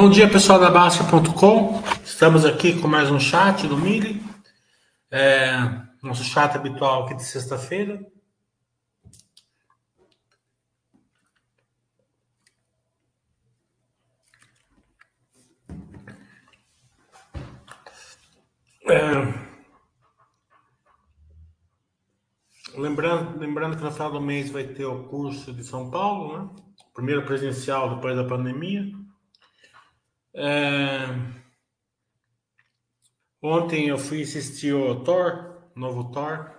[0.00, 1.82] Bom dia, pessoal da Baixa.com.
[2.04, 4.22] Estamos aqui com mais um chat do Mili.
[5.10, 5.58] É,
[6.00, 8.06] nosso chat habitual aqui de sexta-feira.
[18.88, 19.34] É,
[22.76, 26.50] lembrando, lembrando que no final do mês vai ter o curso de São Paulo, né?
[26.94, 29.07] Primeiro presencial depois da pandemia.
[30.34, 31.06] É...
[33.42, 36.50] Ontem eu fui assistir o Thor, novo Thor,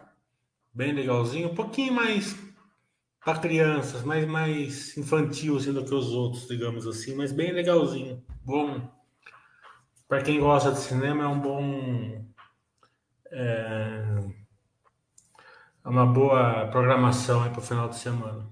[0.73, 2.37] bem legalzinho, um pouquinho mais
[3.23, 8.23] para crianças, mais, mais infantil assim, do que os outros, digamos assim, mas bem legalzinho.
[8.43, 8.89] Bom,
[10.07, 12.25] para quem gosta de cinema, é um bom.
[13.31, 14.15] É,
[15.85, 18.47] é uma boa programação para o final de semana.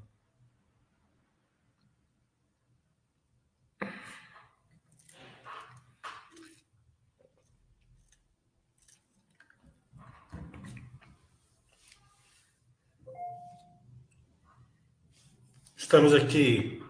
[15.88, 16.84] Estamos aqui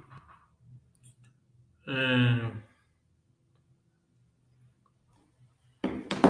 [1.87, 2.51] é,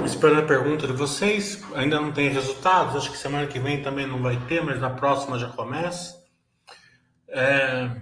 [0.04, 1.64] esperando a pergunta de vocês.
[1.76, 2.98] Ainda não tem resultados.
[2.98, 6.22] Acho que semana que vem também não vai ter, mas na próxima já começa.
[7.30, 8.02] É,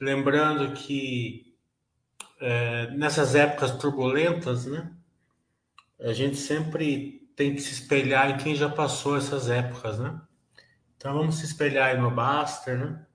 [0.00, 1.56] lembrando que
[2.40, 4.92] é, nessas épocas turbulentas, né,
[5.98, 10.20] a gente sempre tem que se espelhar em quem já passou essas épocas, né?
[10.96, 13.07] Então vamos se espelhar aí no Baster, né?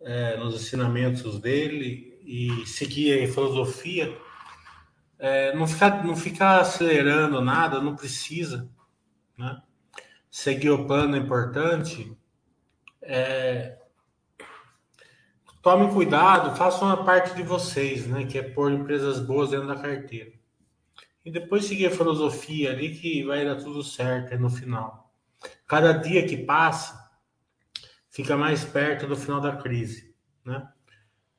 [0.00, 4.16] É, nos ensinamentos dele e seguir a filosofia.
[5.18, 8.68] É, não, ficar, não ficar acelerando nada, não precisa.
[9.36, 9.60] Né?
[10.30, 12.16] Seguir o plano é importante.
[13.02, 13.78] É,
[15.62, 18.24] tome cuidado, façam a parte de vocês, né?
[18.24, 20.32] Que é pôr empresas boas dentro da carteira.
[21.24, 25.12] E depois seguir a filosofia ali que vai dar tudo certo no final.
[25.66, 26.99] Cada dia que passa,
[28.10, 30.14] fica mais perto do final da crise,
[30.44, 30.68] né?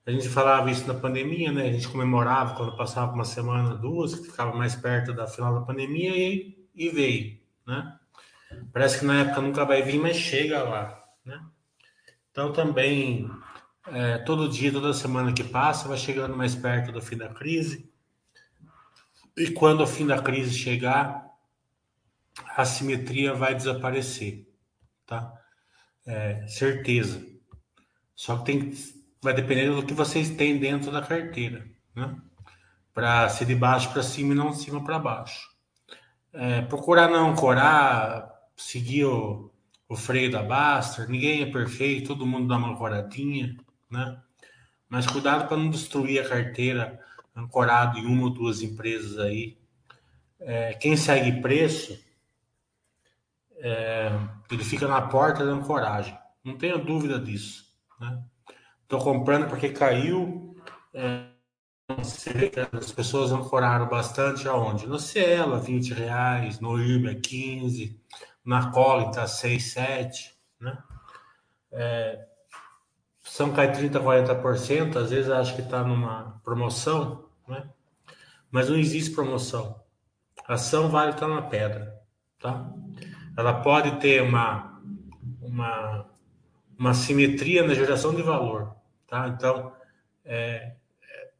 [0.05, 1.69] A gente falava isso na pandemia, né?
[1.69, 5.65] A gente comemorava quando passava uma semana, duas, que ficava mais perto da final da
[5.65, 7.99] pandemia e, e veio, né?
[8.73, 11.39] Parece que na época nunca vai vir, mas chega lá, né?
[12.31, 13.29] Então também
[13.87, 17.89] é, todo dia, toda semana que passa, vai chegando mais perto do fim da crise.
[19.37, 21.29] E quando o fim da crise chegar,
[22.55, 24.47] a simetria vai desaparecer,
[25.05, 25.40] tá?
[26.05, 27.25] É, certeza.
[28.15, 28.73] Só que tem,
[29.21, 31.65] vai depender do que vocês têm dentro da carteira,
[31.95, 32.15] né?
[32.93, 35.49] Para ser de baixo para cima e não de cima para baixo.
[36.33, 39.51] É, procurar não ancorar, seguir o,
[39.87, 41.09] o freio da Baster.
[41.09, 43.55] Ninguém é perfeito, todo mundo dá uma ancoradinha,
[43.89, 44.19] né?
[44.89, 46.99] Mas cuidado para não destruir a carteira
[47.35, 49.57] ancorado em uma ou duas empresas aí.
[50.39, 51.97] É, quem segue preço
[53.61, 54.11] é,
[54.49, 56.17] ele fica na porta da ancoragem.
[56.43, 57.65] Não tenha dúvida disso.
[58.81, 59.05] Estou né?
[59.05, 60.55] comprando porque caiu.
[60.93, 61.29] É,
[62.71, 64.87] as pessoas ancoraram bastante aonde?
[64.87, 68.01] No Cielo, 20 reais, no IBA, 15,
[68.45, 70.77] na Colita, 6, 7, né?
[71.71, 72.25] É,
[73.21, 77.69] são cai 30, 40%, às vezes acho que está numa promoção, né?
[78.49, 79.79] Mas não existe promoção.
[80.47, 82.01] A ação vale estar tá na pedra,
[82.39, 82.73] tá?
[83.37, 84.81] Ela pode ter uma,
[85.41, 86.05] uma,
[86.77, 88.75] uma simetria na geração de valor.
[89.07, 89.27] Tá?
[89.27, 89.73] Então,
[90.25, 90.73] é,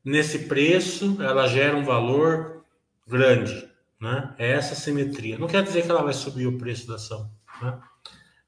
[0.03, 2.63] nesse preço, ela gera um valor
[3.07, 3.69] grande.
[3.99, 4.33] Né?
[4.38, 5.38] É essa simetria.
[5.38, 7.29] Não quer dizer que ela vai subir o preço da ação.
[7.61, 7.79] Né?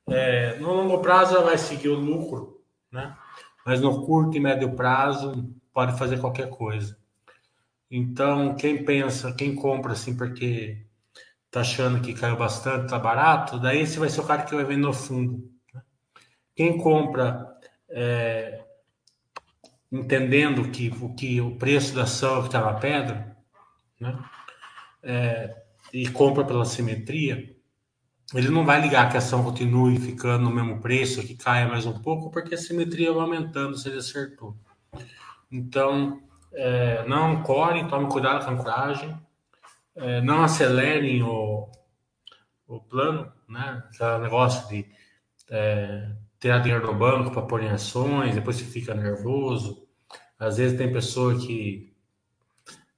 [0.10, 2.62] É, no longo prazo, ela vai seguir o lucro,
[2.92, 3.16] né?
[3.66, 6.98] mas no curto e médio prazo, pode fazer qualquer coisa.
[7.90, 10.84] Então, quem pensa, quem compra assim, porque
[11.54, 14.66] tá achando que caiu bastante, tá barato, daí esse vai ser o cara que vai
[14.66, 15.48] vender no fundo.
[15.72, 15.82] Né?
[16.56, 17.48] Quem compra
[17.88, 18.66] é,
[19.92, 23.38] entendendo que o, que o preço da ação que está na pedra,
[24.02, 24.18] né?
[25.04, 25.64] É,
[25.94, 27.56] e compra pela simetria,
[28.34, 31.86] ele não vai ligar que a ação continue ficando no mesmo preço, que caia mais
[31.86, 34.58] um pouco, porque a simetria vai aumentando se ele acertou.
[35.52, 36.20] Então,
[36.52, 39.16] é, não core, tome cuidado com a ancoragem,
[39.96, 41.70] é, não acelerem o,
[42.68, 43.84] o plano, né?
[43.90, 44.86] Aquele negócio de
[45.50, 46.10] é,
[46.40, 49.88] ter dinheiro no banco para pôr em ações, depois você fica nervoso.
[50.40, 51.96] Às vezes tem pessoa que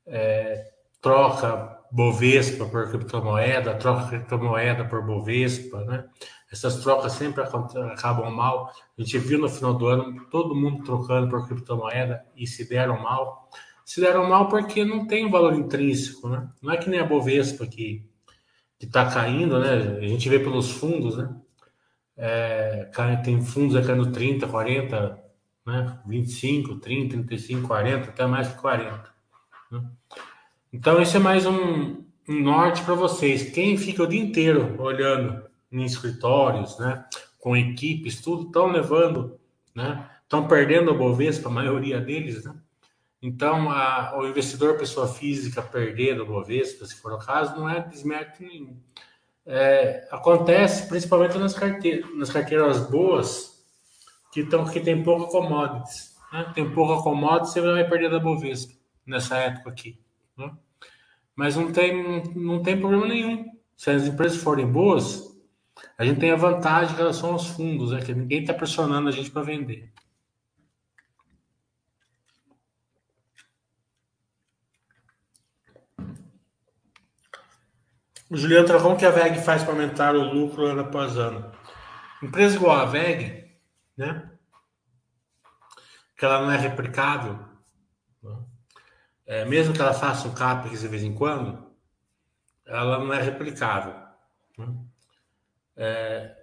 [0.08, 0.72] é,
[1.02, 6.06] troca Bovespa por criptomoeda, troca criptomoeda por Bovespa, né?
[6.52, 8.72] Essas trocas sempre acabam mal.
[8.98, 13.02] A gente viu no final do ano todo mundo trocando por criptomoeda e se deram
[13.02, 13.50] mal.
[13.86, 16.50] Se deram mal porque não tem valor intrínseco, né?
[16.60, 18.04] Não é que nem a Bovespa que
[18.80, 20.00] está caindo, né?
[20.00, 21.34] A gente vê pelos fundos, né?
[22.18, 22.90] É,
[23.24, 25.24] tem fundos caindo 30, 40,
[25.68, 26.00] né?
[26.08, 29.14] 25, 30, 35, 40, até mais que 40.
[29.72, 29.84] Né?
[30.74, 33.52] Então, esse é mais um, um norte para vocês.
[33.52, 37.06] Quem fica o dia inteiro olhando em escritórios, né?
[37.40, 39.40] Com equipes, tudo, estão levando,
[39.76, 40.10] né?
[40.24, 42.56] Estão perdendo a Bovespa, a maioria deles, né?
[43.26, 47.80] Então, a, o investidor, pessoa física, perder do Bovespa, se for o caso, não é
[47.80, 48.80] desmérito nenhum.
[49.44, 53.66] É, acontece principalmente nas carteiras, nas carteiras boas,
[54.32, 56.16] que, tão, que tem pouca commodities.
[56.32, 56.52] Né?
[56.54, 58.76] Tem pouca commodities, você vai perder da Bovespa
[59.08, 60.00] nessa época aqui.
[60.38, 60.52] Né?
[61.36, 63.44] Mas não tem, não tem problema nenhum.
[63.76, 65.36] Se as empresas forem boas,
[65.98, 69.12] a gente tem a vantagem em relação aos fundos, é que ninguém está pressionando a
[69.12, 69.92] gente para vender.
[78.30, 81.52] O Juliano Travão, que a VEG faz para aumentar o lucro ano após ano?
[82.24, 83.56] Empresa igual a VEG,
[83.96, 84.32] né?
[86.18, 87.38] Que ela não é replicável,
[88.24, 88.38] né?
[89.28, 91.72] é, mesmo que ela faça um CAPEX de vez em quando,
[92.66, 93.94] ela não é replicável.
[94.58, 94.76] Né?
[95.78, 96.36] É,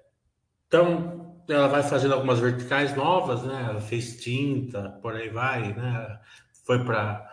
[0.69, 3.67] então, ela vai fazendo algumas verticais novas, né?
[3.69, 6.21] Ela fez tinta, por aí vai, né?
[6.65, 7.29] Foi para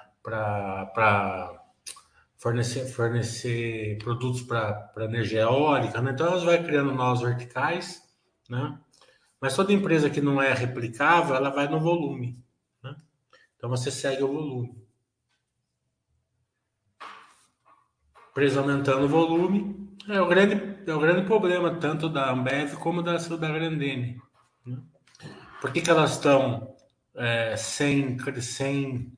[2.39, 6.11] fornecer, fornecer produtos para energia eólica, né?
[6.11, 8.01] Então elas vai criando novas verticais,
[8.49, 8.79] né?
[9.39, 12.41] Mas toda empresa que não é replicável, ela vai no volume,
[12.81, 12.95] né?
[13.55, 14.79] Então você segue o volume.
[18.31, 20.55] Empresa aumentando o volume é o grande,
[20.89, 24.21] é o grande problema tanto da Ambev como da, da Grandene.
[24.65, 24.77] Né?
[25.59, 26.73] Por que, que elas estão
[27.15, 29.11] é, sem, sem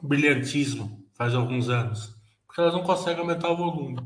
[0.00, 0.97] brilhantismo?
[1.18, 3.98] Faz alguns anos, porque elas não conseguem aumentar o volume.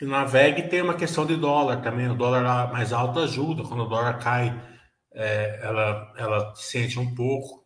[0.00, 2.08] E na VEG tem uma questão de dólar também.
[2.08, 3.62] O dólar mais alto ajuda.
[3.62, 4.54] Quando o dólar cai
[5.16, 7.65] é, ela, ela sente um pouco.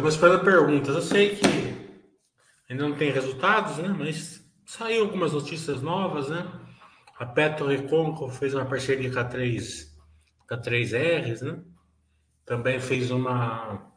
[0.00, 0.94] Estamos esperando perguntas.
[0.94, 1.46] Eu sei que
[2.70, 3.88] ainda não tem resultados, né?
[3.88, 6.50] Mas saiu algumas notícias novas, né?
[7.18, 9.94] A Petro Reconco fez uma parceria com a 3,
[10.48, 11.62] com a 3Rs, né?
[12.46, 13.92] Também fez uma.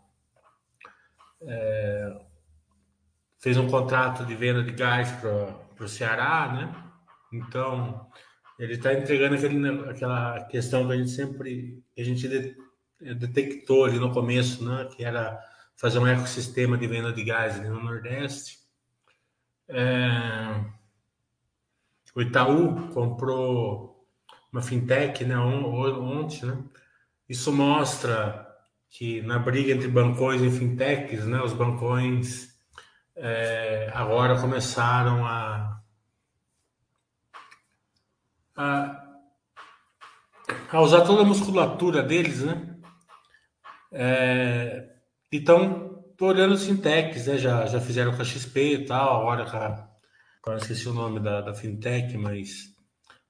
[1.44, 2.18] É,
[3.40, 6.84] fez um contrato de venda de gás para o Ceará, né?
[7.32, 8.10] Então,
[8.60, 12.58] ele está entregando aquele, aquela questão que a gente sempre a gente
[13.00, 14.90] detectou ali no começo, né?
[14.94, 15.53] Que era
[15.84, 18.60] fazer um ecossistema de venda de gás ali no Nordeste.
[19.68, 20.64] É...
[22.16, 24.08] O Itaú comprou
[24.50, 26.46] uma fintech né, ontem.
[26.46, 26.64] Né?
[27.28, 28.48] Isso mostra
[28.90, 32.58] que na briga entre bancões e fintechs, né, os bancões
[33.14, 35.82] é, agora começaram a,
[38.56, 39.18] a,
[40.72, 42.80] a, usar toda a musculatura deles, né?
[43.92, 44.93] É,
[45.38, 47.38] então, tô olhando fintechs, né?
[47.38, 49.90] Já, já fizeram com a XP e tal, agora com a,
[50.42, 52.74] agora esqueci o nome da, da fintech, mas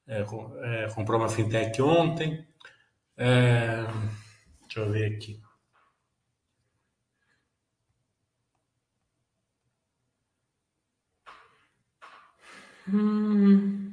[0.08, 2.46] é, é, comprou uma fintech ontem.
[3.18, 3.86] É,
[4.62, 5.40] deixa eu ver aqui.
[12.88, 13.84] Hum,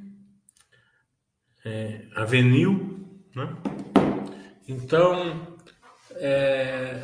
[1.63, 3.55] é, Avenil, né?
[4.67, 5.57] Então,
[6.15, 7.01] é,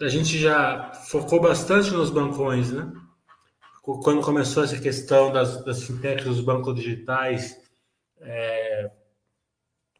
[0.00, 2.90] a gente já focou bastante nos bancões, né?
[3.82, 7.56] Quando começou essa questão das, das fintechs, dos bancos digitais,
[8.20, 8.90] é,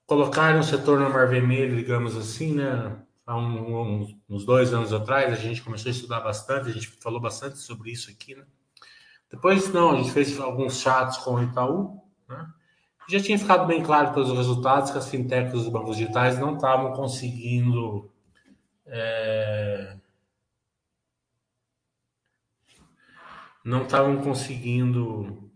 [0.06, 2.96] colocaram o setor no mar vermelho, digamos assim, né?
[3.26, 6.88] Há um, um, uns dois anos atrás, a gente começou a estudar bastante, a gente
[6.88, 8.44] falou bastante sobre isso aqui, né?
[9.30, 12.46] Depois, não, a gente fez alguns chats com o Itaú, né?
[13.08, 16.92] Já tinha ficado bem claro pelos resultados que as fintechs dos bancos digitais não estavam
[16.92, 18.10] conseguindo
[18.90, 19.96] é,
[23.64, 25.50] não estavam conseguindo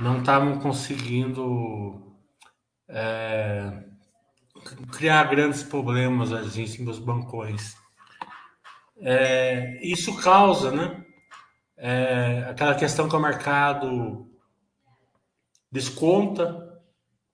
[0.00, 2.16] não estavam conseguindo
[2.88, 3.84] é,
[4.92, 7.76] criar grandes problemas assim nos bancões.
[8.98, 11.04] É, isso causa, né?
[11.82, 14.28] É, aquela questão que o mercado
[15.72, 16.78] desconta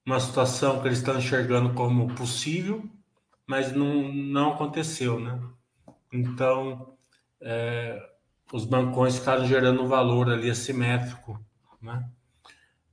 [0.06, 2.88] uma situação que eles estão enxergando como possível,
[3.44, 5.36] mas não, não aconteceu, né?
[6.12, 6.96] Então,
[7.40, 8.00] é,
[8.52, 11.44] os bancões ficaram gerando um valor ali assimétrico,
[11.82, 12.08] né?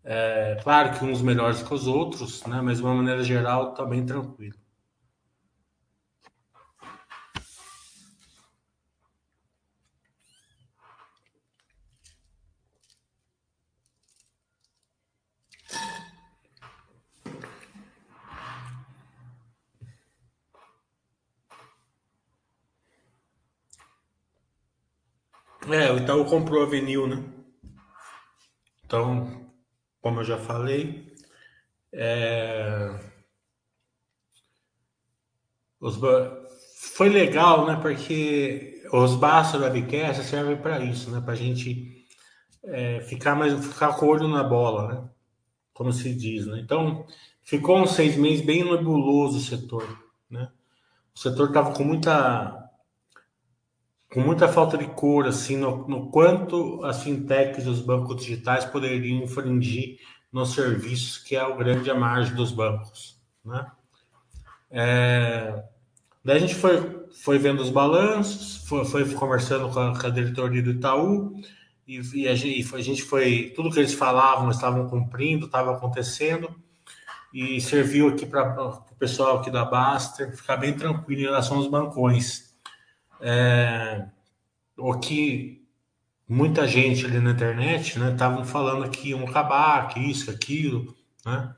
[0.04, 2.62] É, claro que uns melhores que os outros, né?
[2.62, 4.58] Mas de uma maneira geral, está bem tranquilo.
[25.70, 27.24] É, o Itaú comprou a Avenil, né?
[28.86, 29.50] Então,
[30.02, 31.16] como eu já falei,
[31.94, 33.00] é...
[35.80, 35.98] Os...
[36.96, 37.78] foi legal, né?
[37.82, 41.22] Porque os baços da Webcast servem para isso, né?
[41.22, 42.06] Para a gente
[42.66, 45.10] é, ficar mais ficar com o olho na bola, né?
[45.74, 46.60] Como se diz, né?
[46.60, 47.06] Então
[47.42, 49.88] ficou uns seis meses bem nebuloso o setor,
[50.30, 50.52] né?
[51.16, 52.63] O setor estava com muita
[54.14, 58.64] com muita falta de cor, assim, no, no quanto as fintechs e os bancos digitais
[58.64, 59.98] poderiam infringir
[60.32, 63.66] nos serviços, que é o grande a margem dos bancos, né?
[64.70, 65.64] É,
[66.24, 70.10] daí a gente foi, foi vendo os balanços, foi, foi conversando com a, com a
[70.12, 71.34] diretoria do Itaú,
[71.88, 76.54] e, e, a gente, a gente foi, tudo que eles falavam, estavam cumprindo, estava acontecendo,
[77.34, 81.68] e serviu aqui para o pessoal aqui da Baster ficar bem tranquilo em relação aos
[81.68, 82.53] bancões.
[83.26, 84.06] É,
[84.78, 85.66] o que
[86.28, 90.94] muita gente ali na internet né estavam falando que iam acabar, que isso, aquilo,
[91.26, 91.56] né?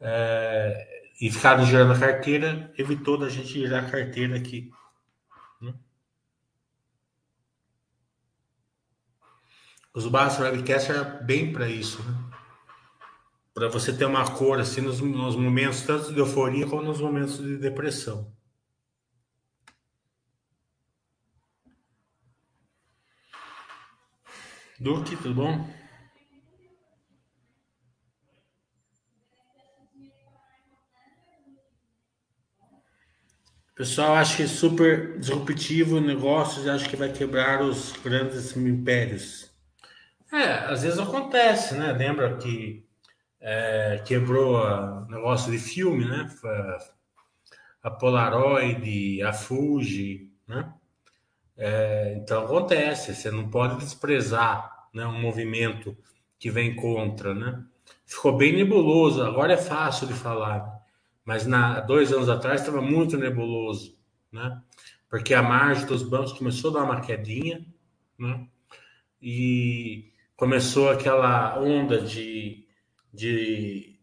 [0.00, 4.72] É, e ficaram girando a carteira, evitou da gente girar a carteira aqui.
[5.60, 5.72] Né?
[9.94, 12.24] Os Bass Webcast era bem para isso, né?
[13.54, 17.38] Para você ter uma cor assim nos, nos momentos tanto de euforia como nos momentos
[17.38, 18.36] de depressão.
[24.80, 25.68] Duque, tudo bom?
[33.74, 39.50] Pessoal, acho que é super disruptivo negócios e acho que vai quebrar os grandes impérios.
[40.32, 41.92] É, às vezes acontece, né?
[41.92, 42.86] Lembra que
[43.40, 46.30] é, quebrou o negócio de filme, né?
[47.82, 50.72] A Polaroid, a Fuji, né?
[51.60, 55.96] É, então acontece, você não pode desprezar né, um movimento
[56.38, 57.64] que vem contra, né?
[58.06, 60.80] Ficou bem nebuloso, agora é fácil de falar,
[61.24, 63.98] mas na dois anos atrás estava muito nebuloso,
[64.30, 64.62] né?
[65.10, 67.66] Porque a margem dos bancos começou a dar uma quedinha,
[68.16, 68.46] né?
[69.20, 72.64] E começou aquela onda de,
[73.12, 73.98] de,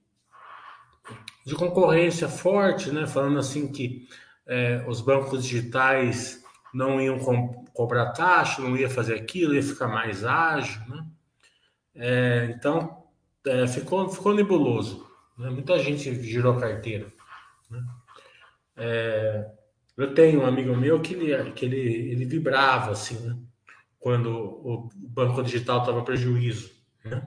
[1.46, 3.08] de concorrência forte, né?
[3.08, 4.10] Falando assim que
[4.46, 6.45] é, os bancos digitais
[6.76, 11.06] não iam co cobrar taxa, não ia fazer aquilo, ia ficar mais ágil, né?
[11.96, 13.04] É, então,
[13.46, 15.06] é, ficou, ficou nebuloso.
[15.38, 15.50] Né?
[15.50, 17.08] Muita gente girou carteira.
[17.70, 17.86] Né?
[18.76, 19.50] É,
[19.98, 21.80] eu tenho um amigo meu que ele, que ele,
[22.12, 23.38] ele vibrava assim, né?
[24.00, 26.72] quando o banco digital estava prejuízo.
[27.04, 27.26] Né?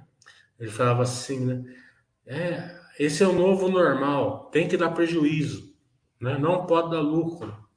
[0.61, 1.75] Ele falava assim, né?
[2.27, 5.75] É, esse é o novo normal, tem que dar prejuízo,
[6.21, 6.37] né?
[6.37, 7.68] não pode dar lucro.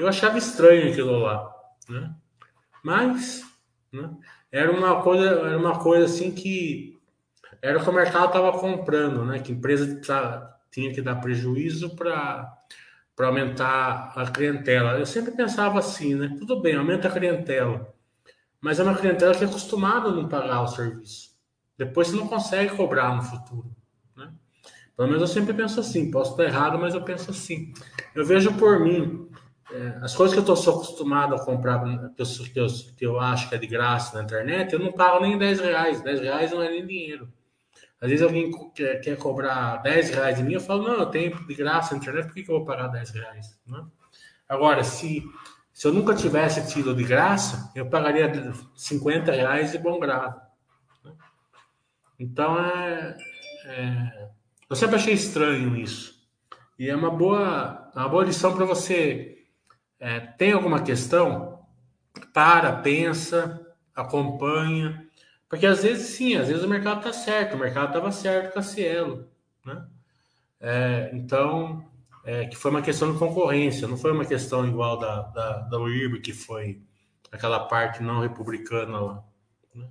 [0.00, 1.54] Eu achava estranho aquilo lá,
[1.86, 2.14] né?
[2.82, 3.44] Mas,
[3.92, 4.10] né?
[4.50, 6.98] Era uma coisa, era uma coisa assim que
[7.60, 9.40] era o que o mercado estava comprando, né?
[9.40, 10.00] Que empresa
[10.70, 12.56] tinha que dar prejuízo para
[13.14, 14.98] para aumentar a clientela.
[14.98, 16.34] Eu sempre pensava assim, né?
[16.38, 17.92] Tudo bem, aumenta a clientela,
[18.58, 21.28] mas é uma clientela que é acostumada a não pagar o serviço.
[21.76, 23.70] Depois você não consegue cobrar no futuro.
[24.16, 24.32] Né?
[24.96, 26.10] Pelo menos eu sempre penso assim.
[26.10, 27.74] Posso estar errado, mas eu penso assim.
[28.14, 29.28] Eu vejo por mim.
[29.72, 31.80] É, as coisas que eu estou acostumado a comprar,
[32.14, 34.92] que eu, que, eu, que eu acho que é de graça na internet, eu não
[34.92, 36.02] pago nem 10 reais.
[36.02, 37.32] 10 reais não é nem dinheiro.
[38.00, 41.46] Às vezes alguém quer, quer cobrar 10 reais de mim, eu falo, não, eu tenho
[41.46, 43.60] de graça na internet, por que, que eu vou pagar 10 reais?
[43.66, 43.84] Né?
[44.48, 45.22] Agora, se,
[45.72, 50.40] se eu nunca tivesse tido de graça, eu pagaria 50 reais de bom grado.
[51.04, 51.12] Né?
[52.18, 53.16] Então, é,
[53.66, 54.28] é,
[54.68, 56.26] eu sempre achei estranho isso.
[56.78, 59.39] E é uma boa, uma boa lição para você.
[60.00, 61.60] É, tem alguma questão?
[62.32, 63.60] Para, pensa,
[63.94, 65.06] acompanha.
[65.48, 67.54] Porque às vezes, sim, às vezes o mercado está certo.
[67.54, 69.28] O mercado estava certo com a Cielo.
[69.64, 69.86] Né?
[70.58, 71.84] É, então,
[72.24, 75.78] é, que foi uma questão de concorrência, não foi uma questão igual da, da, da
[76.22, 76.82] que foi
[77.30, 79.24] aquela parte não republicana lá.
[79.74, 79.88] Né?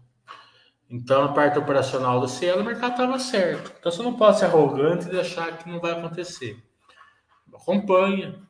[0.89, 3.74] Então, a parte operacional do Cielo, o mercado estava certo.
[3.80, 6.63] Então, você não pode ser arrogante e achar que não vai acontecer.
[7.54, 8.49] Acompanha.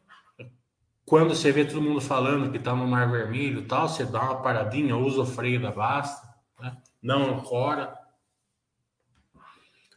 [1.09, 4.43] Quando você vê todo mundo falando que está no Mar Vermelho tal, você dá uma
[4.43, 6.29] paradinha, usa o freio da Basta,
[6.61, 6.77] né?
[7.01, 7.97] não ancora.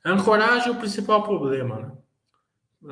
[0.03, 1.92] A ancoragem é o principal problema, né?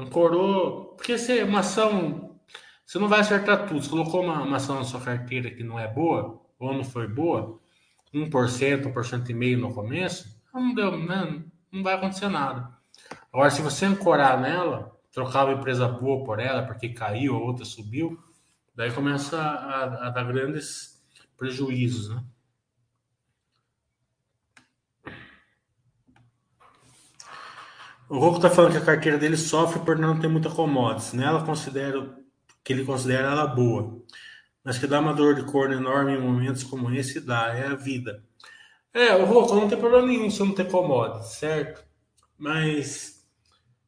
[0.02, 0.94] Ancorou.
[0.96, 2.38] Porque se uma ação.
[2.84, 3.82] Você não vai acertar tudo.
[3.82, 7.08] Você colocou uma, uma ação na sua carteira que não é boa, ou não foi
[7.08, 7.58] boa,
[8.12, 11.42] 1%, 1% no começo, não deu, né?
[11.72, 12.68] não vai acontecer nada.
[13.32, 17.64] Agora, se você ancorar nela, trocar uma empresa boa por ela, porque caiu, a outra
[17.64, 18.18] subiu,
[18.74, 21.02] daí começa a, a dar grandes
[21.36, 22.22] prejuízos, né?
[28.10, 31.12] O Rocco está falando que a carteira dele sofre por não ter muita commodities.
[31.12, 31.46] Nela né?
[31.46, 32.16] considero
[32.64, 34.02] que ele considera ela boa.
[34.64, 37.56] Mas que dá uma dor de corno enorme em momentos como esse, dá.
[37.56, 38.20] É a vida.
[38.92, 41.84] É, o Rocco não tem problema nenhum se não ter commodities, certo?
[42.36, 43.19] Mas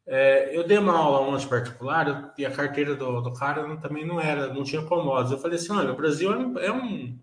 [0.06, 4.06] é, eu dei uma aula ontem particular e a carteira do, do cara não, também
[4.06, 5.32] não era, não tinha commodities.
[5.32, 7.18] Eu falei assim, olha, o Brasil é um, é um,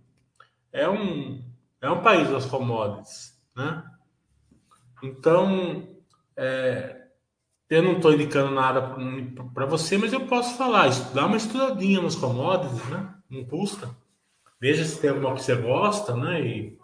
[0.71, 1.43] é um,
[1.81, 3.83] é país das commodities, né?
[5.03, 5.87] Então,
[6.35, 7.07] é,
[7.69, 8.95] eu não estou indicando nada
[9.53, 10.89] para você, mas eu posso falar.
[11.13, 13.13] Dá uma estudadinha nos commodities, né?
[13.29, 13.89] Não custa.
[14.59, 16.41] Veja se tem alguma que você gosta, né?
[16.41, 16.77] E,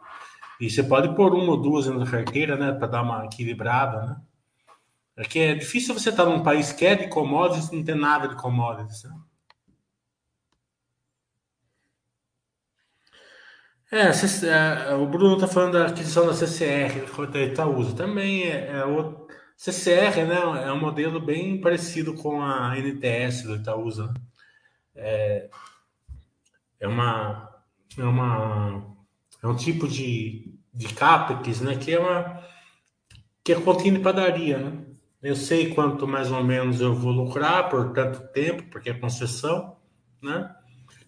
[0.62, 2.72] e você pode pôr uma ou duas na carteira, né?
[2.74, 4.18] Para dar uma equilibrada, né?
[5.18, 7.96] É que é difícil você estar num país que é de commodities e não ter
[7.96, 9.16] nada de commodities, né?
[13.92, 14.10] É,
[14.90, 17.96] é o Bruno está falando da aquisição da CCR, da Itaúsa.
[17.96, 19.26] Também é, é outro
[19.56, 24.14] CCR, né, é um modelo bem parecido com a NTS do Itaúsa.
[24.94, 25.50] É,
[26.80, 27.50] é uma
[27.98, 28.96] é uma
[29.42, 32.44] é um tipo de, de CAPEX, né, que é uma
[33.44, 34.85] que é continha de padaria, né?
[35.26, 39.76] Eu sei quanto mais ou menos eu vou lucrar por tanto tempo, porque é concessão,
[40.22, 40.56] né?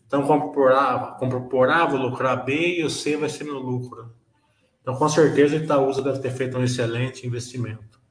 [0.07, 0.71] Então, compro por
[1.69, 4.11] A, A, vou lucrar B e o C vai ser meu lucro.
[4.81, 8.01] Então, com certeza, a Itaúsa deve ter feito um excelente investimento.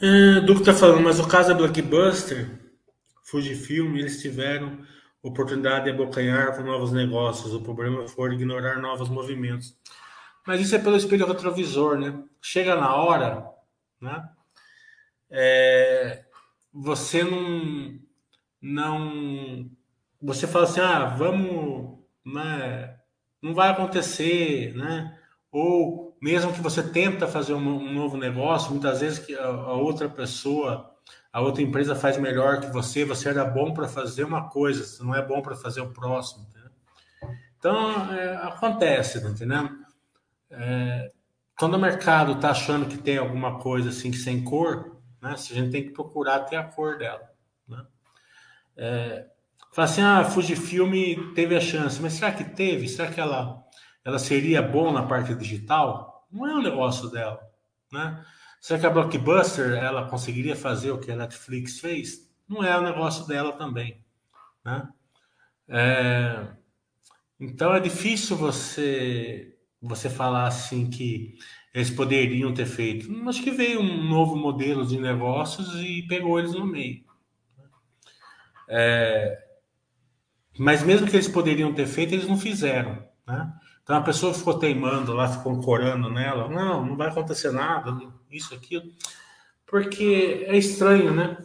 [0.00, 2.60] É, do que tá falando, mas o caso da Blockbuster,
[3.24, 4.86] Fujifilm, eles tiveram
[5.28, 7.52] oportunidade de abocanhar com novos negócios.
[7.54, 9.76] O problema foi ignorar novos movimentos.
[10.46, 12.22] Mas isso é pelo espelho retrovisor, né?
[12.40, 13.44] Chega na hora,
[14.00, 14.28] né?
[15.30, 16.24] É,
[16.72, 17.98] você não,
[18.60, 19.70] não,
[20.22, 22.96] você fala assim, ah, vamos, né?
[23.42, 25.18] Não vai acontecer, né?
[25.50, 29.72] Ou mesmo que você tenta fazer um, um novo negócio, muitas vezes que a, a,
[29.74, 30.95] outra pessoa,
[31.36, 35.02] a outra empresa faz melhor que você, você era bom para fazer uma coisa, você
[35.02, 36.46] não é bom para fazer o próximo.
[37.58, 39.68] Então, é, acontece, entendendo?
[40.50, 41.12] É,
[41.58, 45.36] quando o mercado está achando que tem alguma coisa assim que sem cor, né, a
[45.36, 47.30] gente tem que procurar ter a cor dela.
[47.68, 47.84] Né?
[48.74, 49.26] É,
[49.74, 52.88] fala assim, ah, Fujifilm teve a chance, mas será que teve?
[52.88, 53.62] Será que ela
[54.02, 56.26] ela seria bom na parte digital?
[56.32, 57.46] Não é o negócio dela,
[57.92, 58.24] né?
[58.66, 62.28] Será que a Blockbuster ela conseguiria fazer o que a Netflix fez?
[62.48, 64.04] Não é o negócio dela também,
[64.64, 64.88] né?
[65.68, 66.48] É...
[67.38, 71.38] Então é difícil você você falar assim que
[71.72, 73.08] eles poderiam ter feito.
[73.28, 77.04] Acho que veio um novo modelo de negócios e pegou eles no meio.
[78.68, 79.46] É...
[80.58, 83.48] Mas mesmo que eles poderiam ter feito, eles não fizeram, né?
[83.84, 87.92] Então a pessoa ficou teimando lá, ficou corando nela, não, não vai acontecer nada,
[88.36, 88.92] isso, aquilo,
[89.66, 91.36] porque é estranho, né?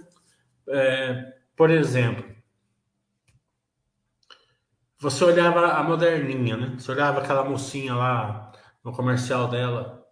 [0.67, 2.31] É, por exemplo,
[4.99, 6.75] você olhava a moderninha, né?
[6.77, 8.51] Você olhava aquela mocinha lá
[8.83, 10.05] no comercial dela,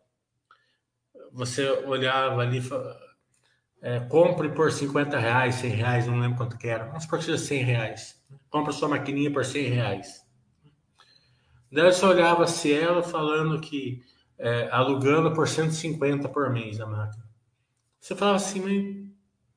[1.31, 2.59] você olhava ali,
[3.81, 7.63] é, compre por 50 reais, 100 reais, não lembro quanto que era, vamos por 100
[7.63, 8.19] reais.
[8.49, 10.27] Compra sua maquininha por 100 reais.
[11.71, 14.01] Daí você olhava se ela falando que
[14.39, 17.23] é, alugando por 150 por mês a máquina.
[17.99, 19.09] Você falava assim, mas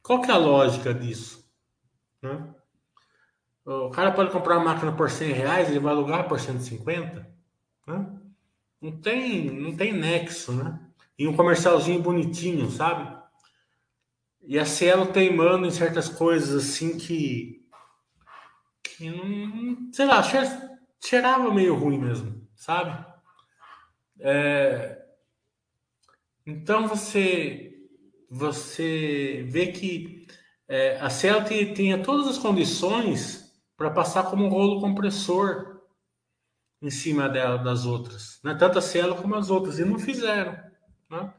[0.03, 1.49] qual que é a lógica disso?
[2.21, 2.53] Né?
[3.65, 7.31] O cara pode comprar uma máquina por 100 reais, ele vai alugar por 150?
[7.87, 8.19] Né?
[8.81, 10.81] Não tem, não tem nexo, né?
[11.17, 13.17] E um comercialzinho bonitinho, sabe?
[14.43, 17.65] E a Cielo teimando em certas coisas assim que.
[18.83, 19.93] que não.
[19.93, 20.21] sei lá,
[21.01, 23.12] cheirava meio ruim mesmo, sabe?
[24.21, 25.03] É,
[26.47, 27.69] então você
[28.31, 30.27] você vê que
[30.67, 31.45] é, a Cielo
[31.75, 35.83] tinha todas as condições para passar como um rolo compressor
[36.81, 38.55] em cima dela das outras, né?
[38.55, 40.57] Tanto a Cielo como as outras e não fizeram,
[41.11, 41.35] né?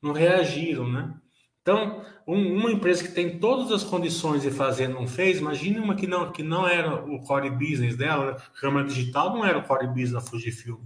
[0.00, 1.14] Não reagiram, né?
[1.60, 5.96] Então, um, uma empresa que tem todas as condições de fazer não fez, imagine uma
[5.96, 8.38] que não que não era o core business dela, né?
[8.60, 10.78] câmera digital não era o core business da Fujifilm,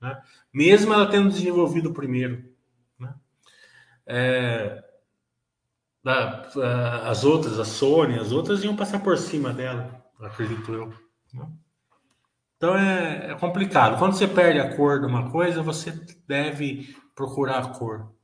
[0.00, 0.22] né?
[0.52, 2.44] Mesmo ela tendo desenvolvido primeiro,
[2.98, 3.14] né?
[4.06, 4.84] É,
[7.04, 10.92] as outras, a Sony, as outras iam passar por cima dela, acredito eu.
[11.34, 11.48] Né?
[12.56, 13.98] Então é, é, complicado.
[13.98, 15.90] Quando você perde a cor de uma coisa, você
[16.26, 18.14] deve procurar a cor.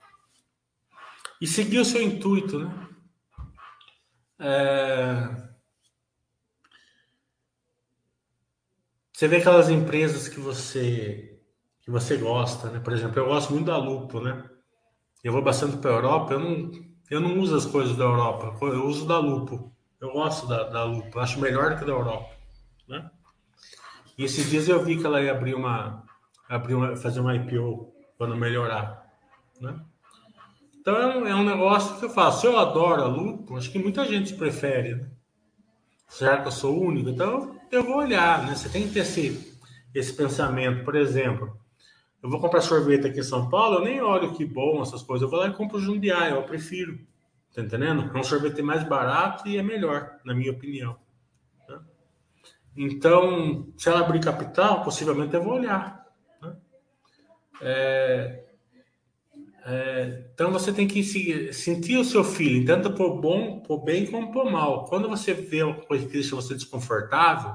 [1.40, 2.88] E seguir o seu intuito, né?
[4.38, 5.52] É...
[9.12, 11.31] Você vê aquelas empresas que você
[11.82, 12.80] que você gosta, né?
[12.80, 14.48] Por exemplo, eu gosto muito da Lupo, né?
[15.22, 16.70] Eu vou bastante para a Europa, eu não,
[17.10, 19.72] eu não uso as coisas da Europa, eu uso da Lupo.
[20.00, 22.30] Eu gosto da, da Lupo, acho melhor que da Europa,
[22.88, 23.08] né?
[24.18, 26.04] E esses dias eu vi que ela ia abrir uma,
[26.48, 29.06] abrir uma fazer uma IPO quando melhorar,
[29.60, 29.80] né?
[30.80, 32.46] Então é um, é um, negócio que eu faço.
[32.46, 35.10] Eu adoro a Lupo, acho que muita gente prefere, né?
[36.08, 37.08] Será que eu sou único?
[37.08, 38.54] Então eu vou olhar, né?
[38.56, 39.56] Você tem que ter esse,
[39.94, 40.84] esse pensamento.
[40.84, 41.56] Por exemplo,
[42.22, 45.22] eu vou comprar sorvete aqui em São Paulo, eu nem olho que bom essas coisas.
[45.24, 47.00] Eu vou lá e compro o Jundiaí, eu prefiro.
[47.54, 48.10] Tá entendendo?
[48.14, 50.96] É um sorvete mais barato e é melhor, na minha opinião.
[51.68, 51.80] Né?
[52.76, 56.06] Então, se ela abrir capital, possivelmente eu vou olhar.
[56.40, 56.56] Né?
[57.60, 58.44] É,
[59.64, 64.06] é, então você tem que se, sentir o seu feeling, tanto por bom, por bem
[64.06, 64.86] como por mal.
[64.86, 67.52] Quando você vê uma coisa que deixa você desconfortável,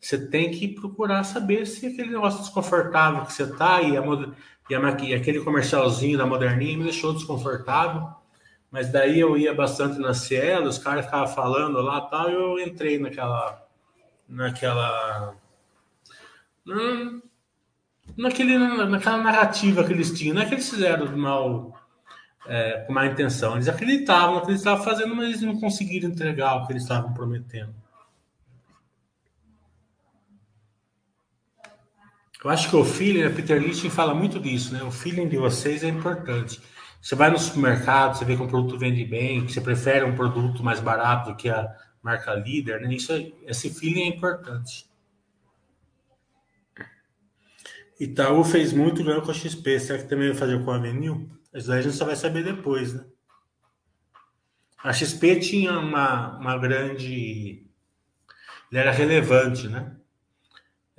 [0.00, 4.02] você tem que procurar saber se aquele negócio desconfortável que você tá e, a,
[4.70, 8.08] e, a, e aquele comercialzinho da moderninha me deixou desconfortável.
[8.70, 12.58] Mas daí eu ia bastante na Cielo, os caras ficavam falando lá tal, e eu
[12.58, 13.66] entrei naquela.
[14.26, 15.34] naquela.
[16.66, 17.20] Hum,
[18.16, 20.34] naquele, naquela narrativa que eles tinham.
[20.34, 21.78] Não é que eles fizeram mal,
[22.46, 23.54] é, com má intenção.
[23.54, 26.84] Eles acreditavam no que eles estavam fazendo, mas eles não conseguiram entregar o que eles
[26.84, 27.74] estavam prometendo.
[32.42, 34.82] Eu acho que o feeling, a Peter Lichting fala muito disso, né?
[34.82, 36.60] O feeling de vocês é importante.
[37.00, 40.14] Você vai no supermercado, você vê que um produto vende bem, que você prefere um
[40.14, 41.70] produto mais barato do que a
[42.02, 42.94] marca líder, né?
[42.94, 43.12] Isso,
[43.44, 44.88] esse feeling é importante.
[47.98, 49.78] Itaú fez muito, ganhou com a XP.
[49.78, 51.28] Será que também vai fazer com a Avenil?
[51.52, 53.04] Isso a gente só vai saber depois, né?
[54.82, 57.66] A XP tinha uma, uma grande.
[58.70, 59.99] Ele era relevante, né?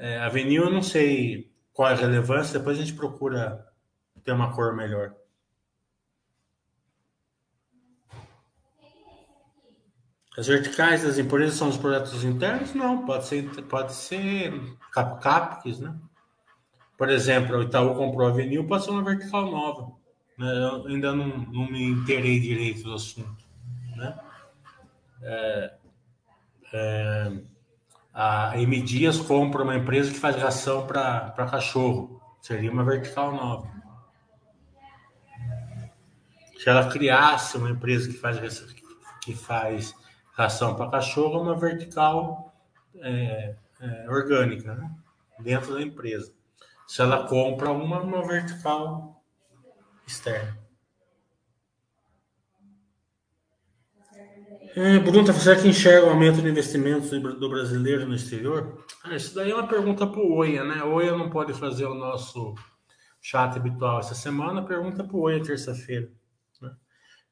[0.03, 0.17] É,
[0.65, 3.67] eu não sei qual é a relevância, depois a gente procura
[4.23, 5.13] ter uma cor melhor.
[10.35, 12.73] As verticais das empresas são os projetos internos?
[12.73, 15.21] Não, pode ser, pode ser cap
[15.79, 15.95] né?
[16.97, 19.91] Por exemplo, o Itaú comprou a Avenil, ser uma vertical nova.
[20.35, 20.51] Né?
[20.51, 23.45] Eu ainda não, não me interei direito do assunto.
[23.95, 24.19] Né?
[25.21, 25.73] É,
[26.73, 27.41] é,
[28.13, 32.21] a M Dias compra uma empresa que faz ração para cachorro.
[32.41, 33.69] Seria uma vertical nova.
[36.57, 38.65] Se ela criasse uma empresa que faz,
[39.21, 39.95] que faz
[40.33, 42.53] ração para cachorro, é uma vertical
[42.99, 44.91] é, é, orgânica, né?
[45.39, 46.31] dentro da empresa
[46.91, 49.23] se ela compra uma, uma vertical
[50.05, 50.60] externa.
[54.75, 58.85] É, tá será que enxerga o aumento de investimentos do brasileiro no exterior?
[59.03, 60.81] Ah, isso daí é uma pergunta para o Oia, né?
[60.83, 62.55] Oia não pode fazer o nosso
[63.21, 66.09] chat habitual essa semana, pergunta para o Oia terça-feira.
[66.61, 66.71] Né?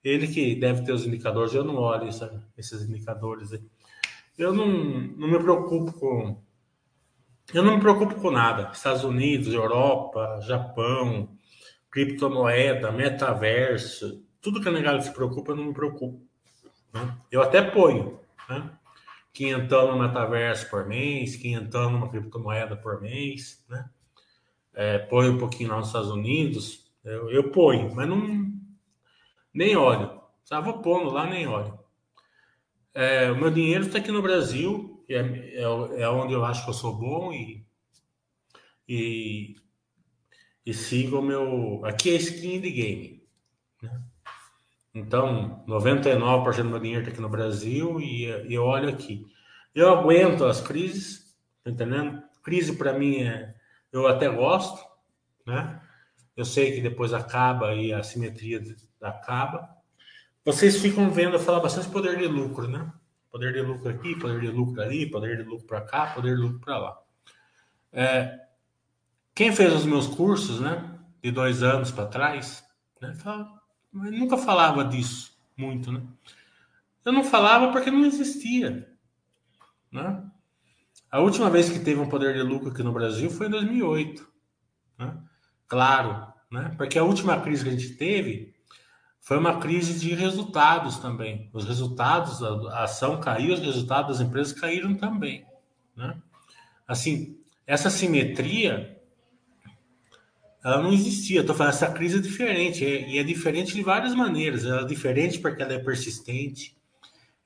[0.04, 2.10] Ele que deve ter os indicadores, eu não olho
[2.58, 3.64] esses indicadores aí.
[4.38, 6.44] Eu não, não me preocupo com
[7.54, 8.70] eu não me preocupo com nada.
[8.72, 11.36] Estados Unidos, Europa, Japão,
[11.90, 16.29] criptomoeda, metaverso, tudo que a negada se preocupa, eu não me preocupo.
[16.94, 17.18] Né?
[17.32, 18.72] Eu até ponho, né?
[19.32, 23.90] Quinhentão no metaverso por mês, quinhentão numa criptomoeda por mês, né?
[24.74, 28.54] É, põe um pouquinho lá nos Estados Unidos, eu, eu ponho, mas não,
[29.54, 30.20] Nem olho.
[30.44, 31.78] Estava pondo lá, nem olho.
[32.94, 36.70] É, o meu dinheiro está aqui no Brasil, é, é, é, onde eu acho que
[36.70, 37.66] eu sou bom e,
[38.88, 39.56] e,
[40.66, 41.86] e sigo o meu.
[41.86, 43.24] Aqui é skin de game.
[43.82, 44.04] Né?
[44.94, 49.26] Então, 99% do meu dinheiro está aqui no Brasil e, eu olho aqui.
[49.74, 52.22] Eu aguento as crises, tá entendendo?
[52.44, 53.56] Crise para mim é.
[53.92, 54.84] Eu até gosto,
[55.46, 55.82] né?
[56.36, 58.64] Eu sei que depois acaba e a simetria
[59.02, 59.70] acaba.
[60.44, 62.92] Vocês ficam vendo eu falar bastante poder de lucro, né?
[63.32, 66.42] Poder de lucro aqui, poder de lucro ali, poder de lucro para cá, poder de
[66.42, 66.98] lucro para lá.
[67.92, 68.40] É,
[69.36, 70.98] quem fez os meus cursos, né?
[71.22, 72.64] De dois anos para trás,
[73.02, 73.14] né?
[73.14, 73.59] Fala,
[73.92, 76.02] nunca falava disso muito, né?
[77.04, 78.90] Eu não falava porque não existia,
[79.92, 80.24] né?
[81.12, 84.28] A última vez que teve um poder de lucro aqui no Brasil foi em 2008,
[84.98, 85.18] né?
[85.68, 86.74] Claro, né?
[86.78, 88.54] Porque a última crise que a gente teve
[89.20, 91.50] foi uma crise de resultados também.
[91.54, 95.46] Os resultados, a ação caiu, os resultados das empresas caíram também.
[95.96, 96.18] Né?
[96.88, 98.99] Assim, essa simetria,
[100.64, 101.42] ela não existia.
[101.42, 104.66] Estou falando, essa crise é diferente, e é diferente de várias maneiras.
[104.66, 106.76] Ela é diferente porque ela é persistente,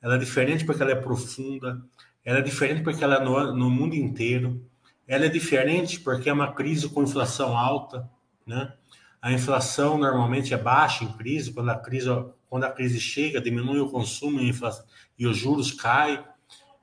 [0.02, 1.82] ela é diferente porque ela é profunda,
[2.26, 4.66] ela é diferente porque ela é no, no mundo inteiro,
[5.08, 8.10] ela é diferente porque é uma crise com inflação alta,
[8.46, 8.74] né?
[9.22, 12.10] A inflação normalmente é baixa em crise, quando a crise,
[12.50, 14.86] quando a crise chega, diminui o consumo e, inflação,
[15.18, 16.20] e os juros caem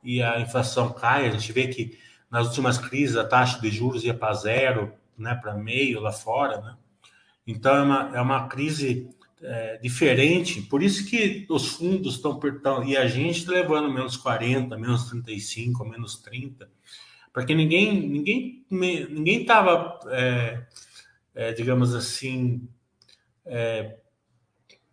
[0.02, 1.28] e a inflação cai.
[1.28, 1.98] A gente vê que
[2.30, 4.90] nas últimas crises a taxa de juros ia para zero,
[5.20, 6.60] né, para meio lá fora.
[6.60, 6.76] Né?
[7.46, 9.10] Então é uma, é uma crise
[9.42, 12.38] é, diferente, por isso que os fundos estão
[12.84, 16.68] e a gente está levando menos 40, menos 35, menos 30,
[17.32, 20.66] porque ninguém ninguém ninguém estava é,
[21.34, 22.68] é, digamos assim,
[23.46, 23.96] é,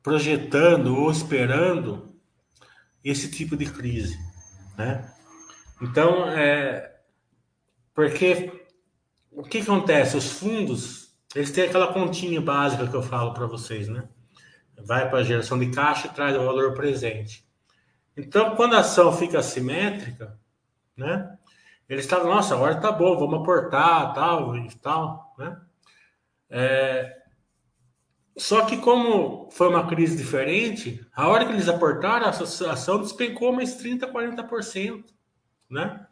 [0.02, 2.16] projetando ou esperando
[3.04, 4.18] esse tipo de crise,
[4.78, 5.14] né?
[5.82, 6.96] Então, é,
[7.94, 8.67] porque
[9.38, 10.18] o que acontece?
[10.18, 14.10] Os fundos, eles têm aquela continha básica que eu falo para vocês, né?
[14.84, 17.48] Vai para a geração de caixa e traz o valor presente.
[18.16, 20.40] Então, quando a ação fica assimétrica,
[20.96, 21.38] né?
[21.88, 25.62] Eles estavam, nossa, agora tá bom, vamos aportar, tal, e tal, né?
[26.50, 27.18] É,
[28.36, 33.54] só que como foi uma crise diferente, a hora que eles aportaram, a associação despencou
[33.54, 35.04] mais 30%, 40%,
[35.70, 36.07] né?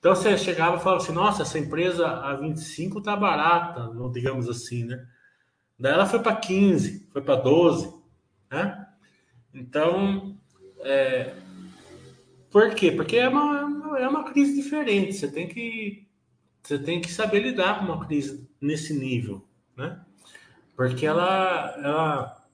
[0.00, 4.84] Então você chegava e falava assim, nossa, essa empresa a 25 tá barata, digamos assim,
[4.84, 5.06] né?
[5.78, 7.94] Daí ela foi para 15, foi para 12,
[8.50, 8.86] né?
[9.52, 10.38] Então,
[10.78, 11.34] é...
[12.50, 12.90] por quê?
[12.90, 16.08] Porque é uma, é uma crise diferente, você tem que
[16.62, 20.00] você tem que saber lidar com uma crise nesse nível, né?
[20.76, 22.46] Porque ela, ela,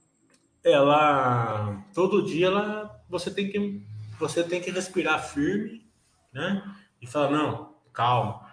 [0.64, 3.82] ela, todo dia ela, você tem que,
[4.18, 5.86] você tem que respirar firme,
[6.32, 6.62] né?
[7.06, 8.44] E falar não, calma,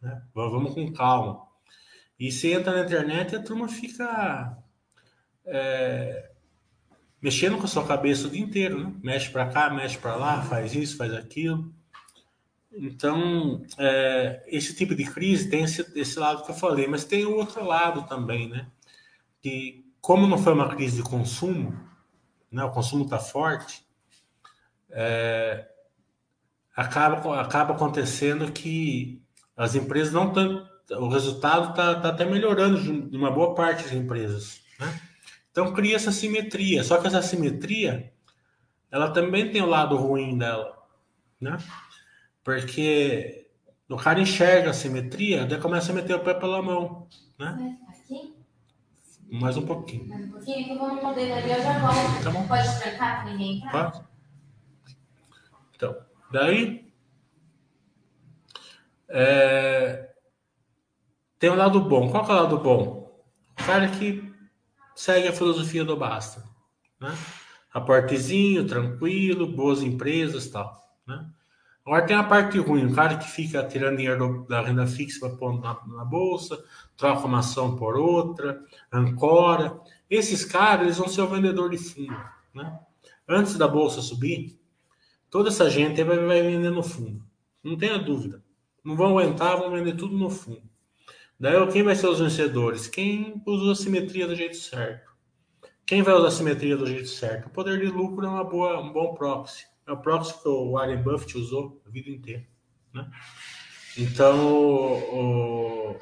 [0.00, 0.22] né?
[0.34, 1.42] vamos com calma.
[2.20, 4.58] E você entra na internet e a turma fica
[5.46, 6.30] é,
[7.20, 8.94] mexendo com a sua cabeça o dia inteiro, né?
[9.02, 11.72] Mexe para cá, mexe para lá, faz isso, faz aquilo.
[12.70, 17.24] Então, é, esse tipo de crise tem esse, esse, lado que eu falei, mas tem
[17.24, 18.66] o outro lado também, né?
[19.40, 21.80] Que, como não foi uma crise de consumo,
[22.52, 23.82] né, o consumo está forte,
[24.90, 25.66] é,
[26.76, 29.22] acaba, acaba acontecendo que
[29.56, 30.68] as empresas não estão.
[30.98, 35.00] O resultado está tá até melhorando de uma boa parte das empresas, né?
[35.50, 36.82] Então, cria essa simetria.
[36.82, 38.12] Só que essa simetria,
[38.90, 40.76] ela também tem o lado ruim dela,
[41.40, 41.56] né?
[42.42, 43.46] Porque
[43.88, 47.06] o cara enxerga a simetria, daí começa a meter o pé pela mão,
[47.38, 47.78] né?
[47.88, 48.34] Aqui?
[49.30, 50.08] Mais um pouquinho.
[50.08, 52.24] Mais um pouquinho, então vamos modelo ali, eu já volto.
[52.24, 52.46] Tá bom.
[52.46, 53.90] Pode trancar para ninguém entrar?
[53.90, 54.04] Pode.
[55.74, 55.96] Então,
[56.34, 56.84] daí...
[59.08, 60.10] É,
[61.38, 62.10] tem um lado bom.
[62.10, 63.22] Qual é o lado bom?
[63.60, 64.32] O cara que
[64.94, 66.42] segue a filosofia do basta,
[67.00, 67.14] né?
[67.72, 71.26] Aportezinho, tranquilo, boas empresas tal, né?
[71.84, 75.36] Agora tem a parte ruim, o cara que fica tirando dinheiro da renda fixa para
[75.36, 76.58] pôr na, na, bolsa,
[76.96, 78.58] troca uma ação por outra,
[78.90, 79.78] ancora.
[80.08, 82.16] Esses caras, eles vão ser o vendedor de fundo,
[82.54, 82.80] né?
[83.28, 84.58] Antes da bolsa subir,
[85.34, 87.20] toda essa gente vai, vai vender no fundo.
[87.60, 88.40] Não tenha dúvida.
[88.84, 90.62] Não vão aguentar, vão vender tudo no fundo.
[91.40, 92.86] Daí quem vai ser os vencedores?
[92.86, 95.10] Quem usa a simetria do jeito certo.
[95.84, 97.46] Quem vai usar a simetria do jeito certo?
[97.46, 99.64] O poder de lucro é uma boa, um bom proxy.
[99.88, 102.46] É o próximo que o Warren Buffett usou a vida inteira.
[102.94, 103.10] Né?
[103.98, 105.96] Então, o,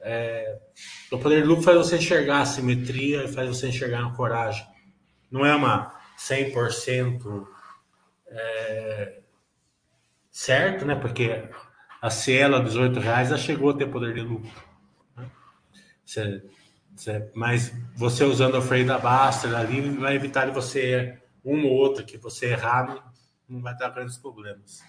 [0.00, 0.58] é,
[1.12, 4.66] o poder de lucro faz você enxergar a simetria e faz você enxergar a coragem.
[5.30, 7.59] não é uma 100%
[8.30, 9.20] é,
[10.30, 10.94] certo, né?
[10.94, 11.48] Porque
[12.00, 14.50] a Cielo a 18 reais já chegou a ter poder de lucro.
[15.16, 15.30] Né?
[16.04, 16.42] Você,
[16.94, 21.72] você, mas você usando o freio da Baster ali vai evitar de você um ou
[21.72, 23.12] outro que você errar,
[23.48, 24.82] não, vai dar grandes problemas.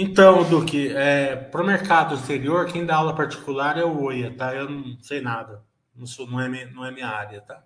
[0.00, 4.54] Então, Duque, é, para o mercado exterior, quem dá aula particular é o Oia, tá?
[4.54, 5.64] Eu não sei nada.
[5.92, 7.64] Não, sou, não, é, não é minha área, tá?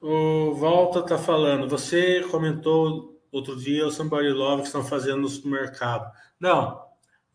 [0.00, 5.28] O Volta tá falando, você comentou outro dia o Somebody Love que estão fazendo no
[5.28, 6.10] supermercado.
[6.40, 6.82] Não,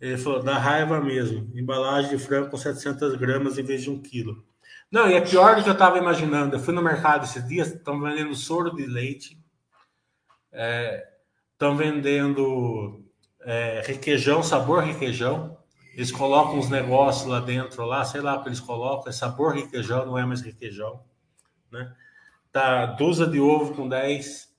[0.02, 1.50] ele falou, dá raiva mesmo.
[1.56, 4.44] Embalagem de frango com 700 gramas em vez de um quilo.
[4.92, 6.58] Não, e é pior do que eu estava imaginando.
[6.58, 9.39] Eu fui no mercado esses dias, estão vendendo soro de leite,
[10.52, 13.06] estão é, vendendo
[13.42, 15.58] é, requeijão, sabor requeijão.
[15.94, 19.54] Eles colocam uns negócios lá dentro, lá, sei lá o que eles colocam, é sabor
[19.54, 21.04] requeijão, não é mais requeijão.
[21.72, 21.94] Né?
[22.52, 24.50] Tá dúzia de ovo com 10.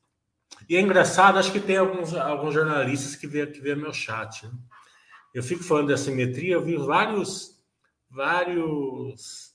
[0.69, 4.47] E é engraçado, acho que tem alguns, alguns jornalistas que vê, que vê meu chat.
[4.47, 4.53] Né?
[5.33, 7.59] Eu fico falando de assimetria, eu vi vários,
[8.11, 9.55] vários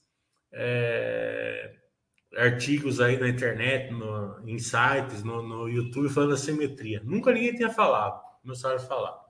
[0.51, 1.75] é,
[2.35, 7.01] artigos aí na internet, no, em sites, no, no YouTube, falando da simetria.
[7.03, 9.25] Nunca ninguém tinha falado, começaram a falar.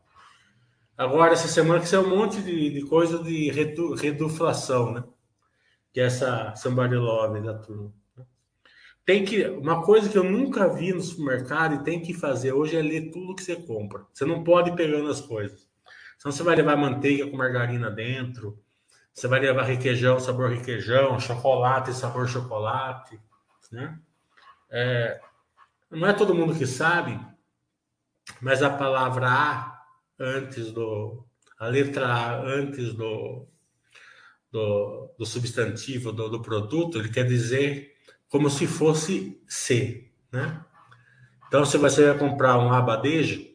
[0.97, 5.03] Agora, essa semana que saiu um monte de, de coisa de redu, reduflação, né?
[5.93, 7.93] Que é essa somebody love da turma.
[9.05, 12.75] Tem que, uma coisa que eu nunca vi no supermercado e tem que fazer hoje
[12.75, 14.05] é ler tudo que você compra.
[14.11, 15.69] Você não pode ir pegando as coisas.
[16.17, 18.57] Senão você vai levar manteiga com margarina dentro,
[19.15, 23.17] você vai levar requeijão, sabor requeijão, chocolate, sabor chocolate,
[23.71, 23.97] né?
[24.69, 25.21] É,
[25.89, 27.17] não é todo mundo que sabe,
[28.41, 29.85] mas a palavra A
[30.19, 31.25] antes do.
[31.57, 33.47] a letra A antes do,
[34.51, 37.95] do, do substantivo do, do, produto, ele quer dizer
[38.27, 40.61] como se fosse C, né?
[41.47, 43.47] Então, se você vai comprar um abadejo,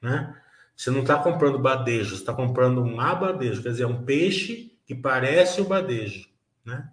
[0.00, 0.40] né?
[0.74, 5.60] Você não está comprando badejo, está comprando um abadejo, quer dizer, um peixe que parece
[5.60, 6.28] o badejo,
[6.64, 6.88] né?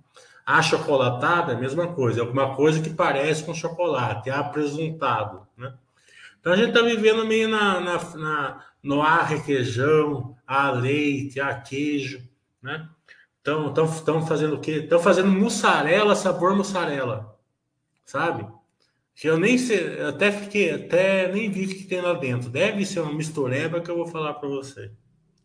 [0.46, 5.46] A chocolatada é a mesma coisa, é alguma coisa que parece com chocolate, é apresuntado,
[5.56, 5.74] né?
[6.40, 11.54] Então a gente está vivendo meio na, na, na, no ar requeijão, a leite, a
[11.60, 12.28] queijo,
[12.62, 12.90] né?
[13.42, 14.72] Então, estão fazendo o quê?
[14.72, 17.38] Estão fazendo mussarela, sabor mussarela,
[18.06, 18.48] sabe?
[19.16, 22.50] Que eu nem sei, até fiquei, até nem vi o que tem lá dentro.
[22.50, 24.92] Deve ser uma mistureba que eu vou falar para você.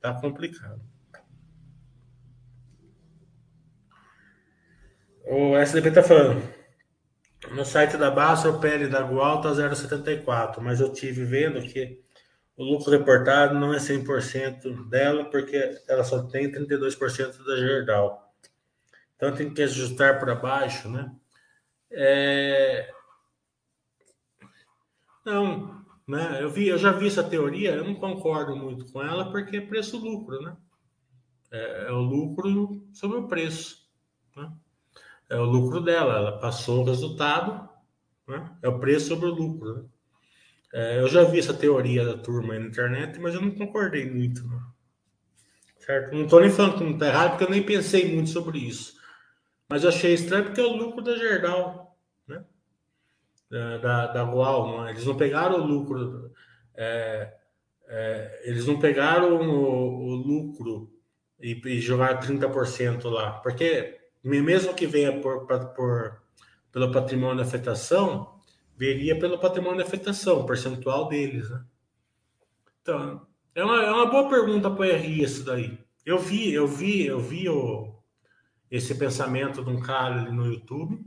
[0.00, 0.80] Tá complicado.
[5.26, 6.42] O SDP está falando.
[7.50, 12.02] No site da Basta, o PL da Gual está 0,74, mas eu tive vendo que
[12.56, 18.32] o lucro reportado não é 100% dela, porque ela só tem 32% da Gerdau.
[19.16, 21.10] Então tem que ajustar para baixo, né?
[21.90, 22.90] É...
[25.24, 26.42] Não, né?
[26.42, 29.60] Eu, vi, eu já vi essa teoria, eu não concordo muito com ela, porque é
[29.60, 30.56] preço-lucro, né?
[31.50, 33.88] É, é o lucro sobre o preço,
[34.36, 34.52] né?
[35.30, 36.16] É o lucro dela.
[36.16, 37.68] Ela passou o resultado,
[38.26, 38.50] né?
[38.62, 39.74] é o preço sobre o lucro.
[39.74, 39.84] Né?
[40.74, 44.46] É, eu já vi essa teoria da turma na internet, mas eu não concordei muito.
[44.46, 44.60] Não.
[45.78, 46.14] Certo?
[46.14, 48.94] Não estou nem falando que não está errado, porque eu nem pensei muito sobre isso.
[49.68, 51.96] Mas eu achei estranho porque é o lucro da Gerdau,
[52.26, 52.44] né?
[53.50, 54.88] Da, da, da Gual.
[54.88, 56.32] Eles não pegaram o lucro.
[56.74, 57.34] É,
[57.86, 60.90] é, eles não pegaram o, o lucro
[61.40, 63.32] e, e jogaram 30% lá.
[63.40, 66.22] Porque mesmo que venha por, por,
[66.72, 68.40] pelo patrimônio de afetação,
[68.76, 71.50] veria pelo patrimônio de afetação, o percentual deles.
[71.50, 71.64] Né?
[72.80, 75.78] Então, é uma, é uma boa pergunta para o RI isso daí.
[76.04, 77.94] Eu vi, eu vi, eu vi o,
[78.70, 81.04] esse pensamento de um cara ali no YouTube.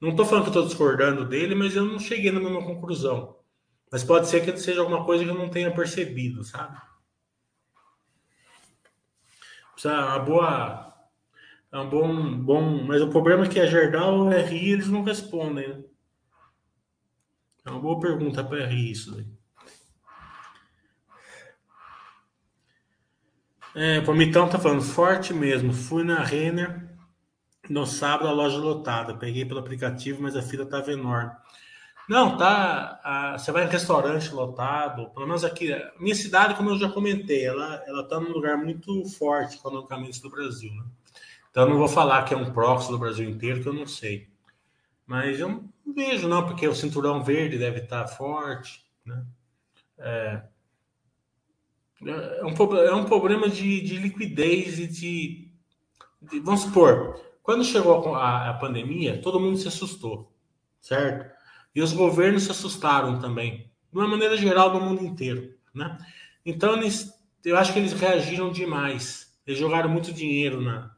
[0.00, 3.36] Não estou falando que estou discordando dele, mas eu não cheguei na mesma conclusão.
[3.90, 6.80] Mas pode ser que seja alguma coisa que eu não tenha percebido, sabe?
[9.72, 10.89] Precisa uma boa
[11.72, 12.84] é um bom, bom.
[12.84, 15.84] Mas o problema é que a Gerdau a RI eles não respondem, né?
[17.64, 19.26] É uma boa pergunta para RI isso daí.
[23.74, 25.72] É, o tá falando, forte mesmo.
[25.72, 26.88] Fui na Renner
[27.68, 29.14] no sábado, a loja lotada.
[29.14, 31.30] Peguei pelo aplicativo, mas a fila tava enorme.
[32.08, 33.00] Não, tá.
[33.04, 35.70] A, você vai em restaurante lotado, pelo menos aqui.
[36.00, 40.28] Minha cidade, como eu já comentei, ela, ela tá num lugar muito forte economicamente do
[40.28, 40.84] Brasil, né?
[41.50, 43.86] Então, eu não vou falar que é um proxy do Brasil inteiro, que eu não
[43.86, 44.28] sei.
[45.06, 48.84] Mas um Não vejo, não, porque o cinturão verde deve estar forte.
[49.04, 49.24] Né?
[49.98, 50.42] É,
[52.06, 55.52] é, um, é um problema de, de liquidez e de,
[56.22, 60.32] de, Vamos supor, quando chegou a, a pandemia, todo mundo se assustou,
[60.80, 61.28] certo?
[61.74, 65.54] E os governos se assustaram também, de uma maneira geral, no mundo inteiro.
[65.74, 65.98] Né?
[66.46, 67.12] Então, eles,
[67.44, 69.36] eu acho que eles reagiram demais.
[69.46, 70.94] Eles jogaram muito dinheiro na,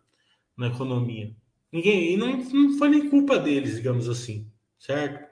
[0.62, 1.34] na economia.
[1.70, 5.30] Ninguém, e não, não foi nem culpa deles, digamos assim, certo?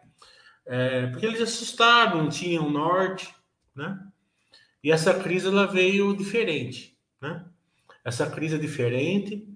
[0.66, 3.34] É, porque eles assustaram, tinham norte,
[3.74, 3.98] né?
[4.82, 7.44] E essa crise ela veio diferente, né?
[8.04, 9.46] Essa crise é diferente,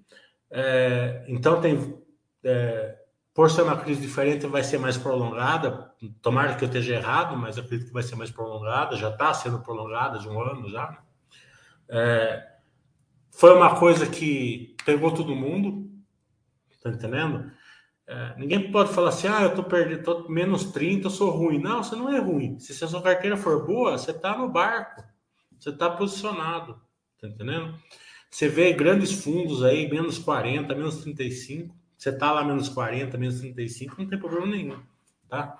[0.51, 1.97] é, então tem,
[2.43, 2.97] é,
[3.33, 5.91] por ser uma crise diferente, vai ser mais prolongada.
[6.21, 8.95] Tomara que eu esteja errado, mas acredito que vai ser mais prolongada.
[8.95, 10.91] Já está sendo prolongada de um ano já.
[10.91, 10.97] Né?
[11.89, 12.54] É,
[13.37, 15.91] foi uma coisa que pegou todo mundo,
[16.81, 17.51] tá entendendo?
[18.07, 21.59] É, ninguém pode falar assim, ah, eu tô perdendo, tô menos 30, eu sou ruim.
[21.59, 22.59] Não, você não é ruim.
[22.59, 25.03] Se a sua carteira for boa, você tá no barco,
[25.59, 26.79] você tá posicionado,
[27.19, 27.77] tá entendendo?
[28.29, 33.39] Você vê grandes fundos aí, menos 40, menos 35, você tá lá menos 40, menos
[33.39, 34.79] 35, não tem problema nenhum,
[35.27, 35.57] tá?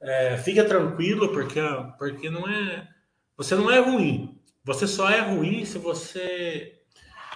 [0.00, 1.60] É, fica tranquilo, porque,
[1.98, 2.88] porque não é.
[3.36, 4.38] Você não é ruim.
[4.64, 6.77] Você só é ruim se você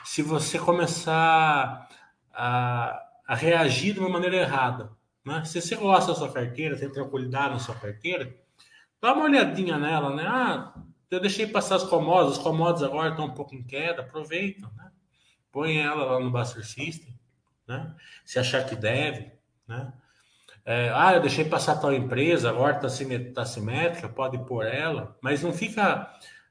[0.05, 1.89] se você começar
[2.33, 4.91] a a reagir de uma maneira errada.
[5.25, 5.43] Né?
[5.45, 8.37] Se você gosta da sua carteira, tem tranquilidade na sua carteira,
[9.01, 10.25] dá uma olhadinha nela, né?
[10.27, 10.75] Ah,
[11.11, 14.91] eu deixei passar as commodities, os commodities agora estão um pouco em queda, aproveita, né?
[15.51, 17.19] Põe ela lá no Buster System,
[17.67, 17.95] né?
[18.25, 19.33] Se achar que deve,
[19.67, 19.93] né?
[20.65, 22.89] É, ah, eu deixei passar tal empresa, agora está
[23.35, 26.09] tá simétrica, pode pôr ela, mas não fica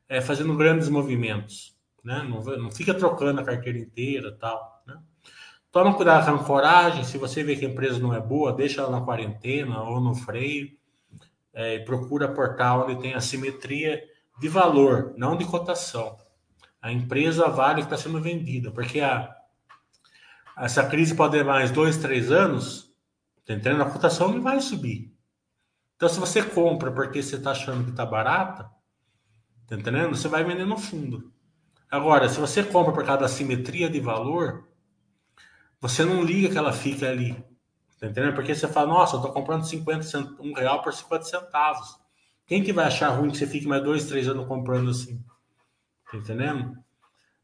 [0.09, 2.23] é, fazendo grandes movimentos, né?
[2.23, 4.97] Não, não fica trocando a carteira inteira tal, né?
[5.71, 7.03] Toma cuidado com a coragem.
[7.03, 10.13] Se você vê que a empresa não é boa, deixa ela na quarentena ou no
[10.13, 10.69] freio.
[11.53, 14.01] É, procura portal onde tem assimetria
[14.39, 16.17] de valor, não de cotação.
[16.81, 19.33] A empresa vale que está sendo vendida, porque a,
[20.57, 22.93] essa crise pode levar mais dois, três anos,
[23.45, 23.83] tá entendendo?
[23.83, 25.13] A cotação não vai subir.
[25.95, 28.69] Então, se você compra porque você está achando que está barata,
[29.67, 30.15] tá entendendo?
[30.15, 31.31] Você vai vender no fundo.
[31.91, 34.65] Agora, se você compra por causa da simetria de valor,
[35.81, 37.33] você não liga que ela fica ali.
[37.99, 38.33] Tá entendendo?
[38.33, 40.27] Porque você fala, nossa, eu tô comprando 50 cent...
[40.39, 41.99] um real por 50 centavos.
[42.47, 45.21] Quem que vai achar ruim que você fique mais dois, três anos comprando assim?
[46.09, 46.77] Tá entendendo?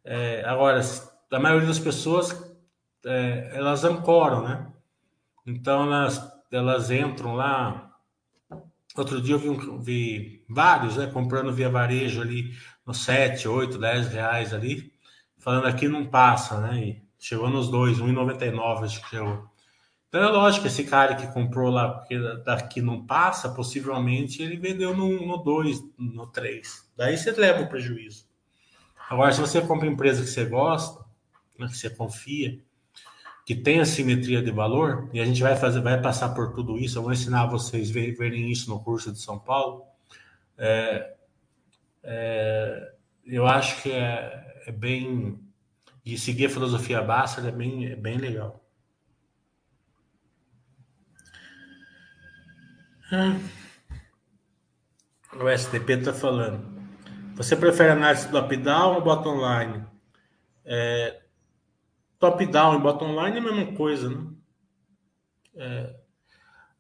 [0.03, 0.79] É, agora,
[1.29, 2.31] a maioria das pessoas,
[3.05, 4.71] é, elas ancoram, né?
[5.45, 7.93] Então, elas, elas entram lá.
[8.95, 11.07] Outro dia eu vi, vi vários, né?
[11.07, 12.51] Comprando via varejo ali,
[12.88, 14.91] no 7, 8, 10 reais ali.
[15.38, 16.79] Falando aqui não passa, né?
[16.79, 19.49] E, Chegou nos dois, 1,99 acho que chegou.
[20.07, 24.95] Então é lógico esse cara que comprou lá, porque daqui não passa, possivelmente ele vendeu
[24.95, 26.89] no 2, no 3.
[26.95, 28.25] Daí você leva o prejuízo.
[29.09, 31.03] Agora, se você compra empresa que você gosta,
[31.57, 32.59] né, que você confia,
[33.45, 36.77] que tem a simetria de valor, e a gente vai fazer, vai passar por tudo
[36.77, 39.83] isso, eu vou ensinar vocês verem isso no curso de São Paulo.
[40.57, 41.15] É,
[42.03, 42.93] é,
[43.25, 45.39] eu acho que é, é bem
[46.05, 48.63] e seguir a filosofia Basta é bem, é bem legal.
[53.11, 53.37] Ah.
[55.33, 56.65] O STP está falando.
[57.35, 59.85] Você prefere análise top-down ou bottom-line?
[60.65, 61.21] É,
[62.19, 64.27] top-down e bottom-line é a mesma coisa, né?
[65.55, 65.95] É,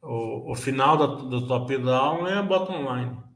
[0.01, 3.26] o, o final do, do top-down é bottom-line.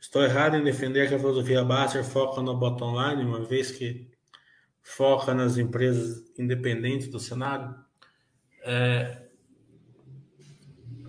[0.00, 4.10] Estou errado em defender que a filosofia Basser foca no bottom-line, uma vez que
[4.82, 7.74] foca nas empresas independentes do cenário.
[8.62, 9.26] É,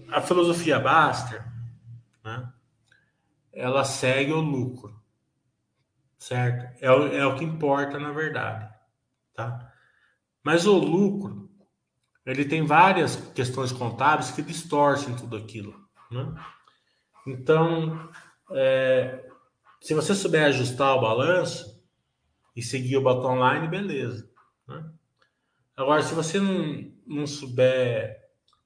[0.09, 1.45] a filosofia Baster,
[2.23, 2.51] né,
[3.53, 4.99] ela segue o lucro,
[6.17, 6.75] certo?
[6.81, 8.73] É o, é o que importa na verdade,
[9.33, 9.71] tá?
[10.43, 11.49] Mas o lucro,
[12.25, 16.33] ele tem várias questões contábeis que distorcem tudo aquilo, né?
[17.25, 18.09] Então,
[18.51, 19.25] é,
[19.81, 21.77] se você souber ajustar o balanço,
[22.57, 24.27] e seguir o bottom line, beleza.
[24.67, 24.83] Né?
[25.75, 28.19] Agora, se você não, não souber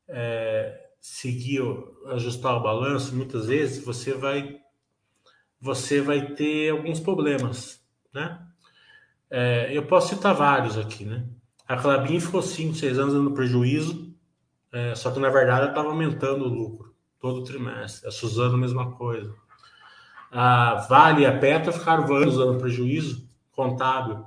[0.08, 1.62] é, seguir,
[2.08, 4.62] ajustar o balanço, muitas vezes você vai
[5.60, 8.48] você vai ter alguns problemas, né?
[9.30, 11.24] É, eu posso citar vários aqui, né?
[11.68, 14.12] A Clabin ficou 5, 6 anos dando prejuízo,
[14.72, 18.08] é, só que na verdade ela estava aumentando o lucro todo trimestre.
[18.08, 19.36] A Suzano, mesma coisa.
[20.32, 24.26] A Vale e a Petra ficaram anos dando prejuízo, contábil,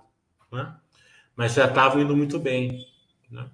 [0.53, 0.75] né?
[1.35, 2.87] mas já estavam indo muito bem.
[3.31, 3.49] Né?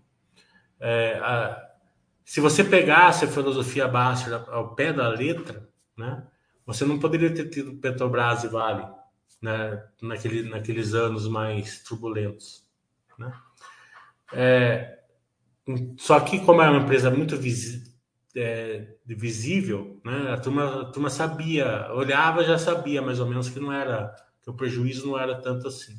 [0.81, 1.71] É, a,
[2.25, 6.25] se você pegasse a filosofia Baster ao pé da letra, né,
[6.67, 8.87] você não poderia ter tido Petrobras e Vale
[9.41, 12.65] né, naquele, naqueles anos mais turbulentos.
[13.19, 13.33] Né?
[14.33, 14.99] É,
[15.99, 17.90] só que, como é uma empresa muito vis,
[18.37, 23.59] é, visível, né, a, turma, a turma sabia, olhava já sabia mais ou menos que
[23.59, 25.99] não era, que o prejuízo não era tanto assim.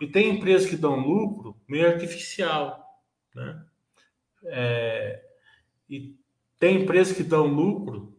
[0.00, 2.84] E tem empresas que dão lucro meio artificial.
[3.34, 3.64] Né?
[4.46, 5.22] É,
[5.88, 6.16] e
[6.58, 8.18] tem empresas que dão lucro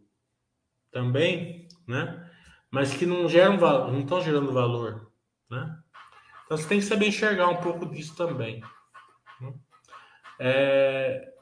[0.90, 2.30] também, né?
[2.70, 5.12] Mas que não geram não estão gerando valor,
[5.50, 5.78] né?
[6.44, 8.62] Então você tem que saber enxergar um pouco disso também.
[9.40, 9.54] Né?
[10.38, 11.33] É,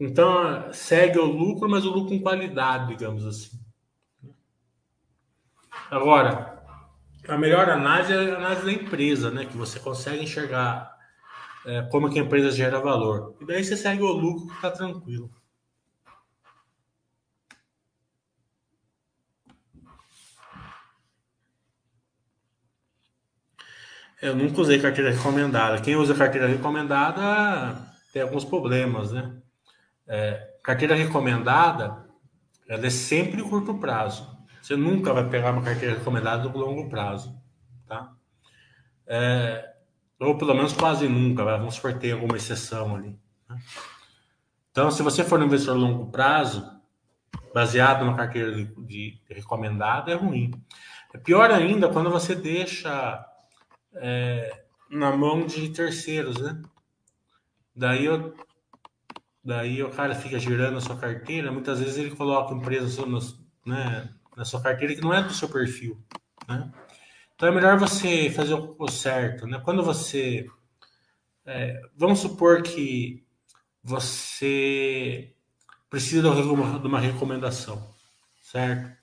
[0.00, 3.60] então segue o lucro, mas o lucro com qualidade, digamos assim.
[5.90, 6.64] Agora,
[7.28, 9.44] a melhor análise é a análise da empresa, né?
[9.44, 10.90] Que você consegue enxergar
[11.66, 13.36] é, como que a empresa gera valor.
[13.40, 15.30] E daí você segue o lucro que está tranquilo.
[24.22, 25.80] Eu nunca usei carteira recomendada.
[25.80, 27.76] Quem usa carteira recomendada
[28.12, 29.40] tem alguns problemas, né?
[30.12, 32.04] É, carteira recomendada,
[32.68, 34.28] ela é sempre curto prazo.
[34.60, 37.40] Você nunca vai pegar uma carteira recomendada no longo prazo,
[37.86, 38.12] tá?
[39.06, 39.72] É,
[40.18, 43.16] ou pelo menos quase nunca, vamos supor ter alguma exceção ali.
[43.48, 43.58] Né?
[44.72, 46.68] Então, se você for um investidor longo prazo,
[47.54, 50.50] baseado numa carteira de, de recomendada, é ruim.
[51.14, 53.24] É pior ainda quando você deixa
[53.94, 56.60] é, na mão de terceiros, né?
[57.74, 58.34] Daí, eu,
[59.42, 62.98] daí o cara fica girando a sua carteira, muitas vezes ele coloca empresas
[63.64, 65.98] né, na sua carteira que não é do seu perfil,
[66.48, 66.70] né?
[67.34, 69.60] Então é melhor você fazer o certo, né?
[69.64, 70.46] Quando você...
[71.46, 73.24] É, vamos supor que
[73.82, 75.34] você
[75.88, 77.94] precisa de uma recomendação,
[78.42, 78.94] certo?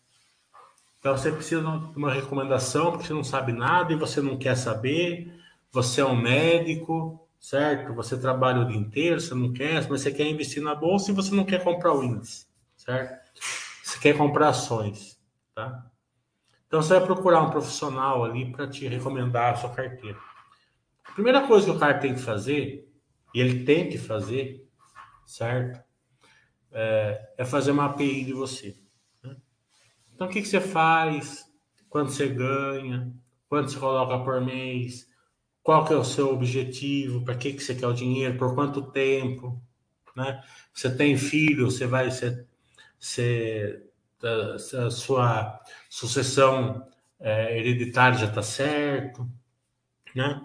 [0.99, 4.55] Então você precisa de uma recomendação porque você não sabe nada e você não quer
[4.55, 5.33] saber.
[5.71, 7.93] Você é um médico, certo?
[7.93, 11.13] Você trabalha o dia inteiro, você não quer, mas você quer investir na bolsa e
[11.13, 13.31] você não quer comprar o índice, certo?
[13.83, 15.19] Você quer comprar ações,
[15.53, 15.85] tá?
[16.67, 20.17] Então você vai procurar um profissional ali para te recomendar a sua carteira.
[21.05, 22.91] A primeira coisa que o cara tem que fazer,
[23.33, 24.67] e ele tem que fazer,
[25.25, 25.81] certo?
[26.71, 28.77] É, é fazer uma API de você.
[30.13, 31.45] Então, o que, que você faz?
[31.89, 33.13] Quanto você ganha?
[33.47, 35.07] Quanto você coloca por mês?
[35.68, 37.26] Qual que é o seu objetivo?
[37.26, 38.38] Para que, que você quer o dinheiro?
[38.38, 39.61] Por quanto tempo?
[40.15, 40.41] Né?
[40.74, 41.70] Você tem filho?
[41.70, 42.47] Você vai ser,
[42.97, 43.84] ser
[44.24, 45.59] a sua
[45.89, 46.88] sucessão
[47.20, 49.30] é, hereditária já está certo,
[50.15, 50.41] né?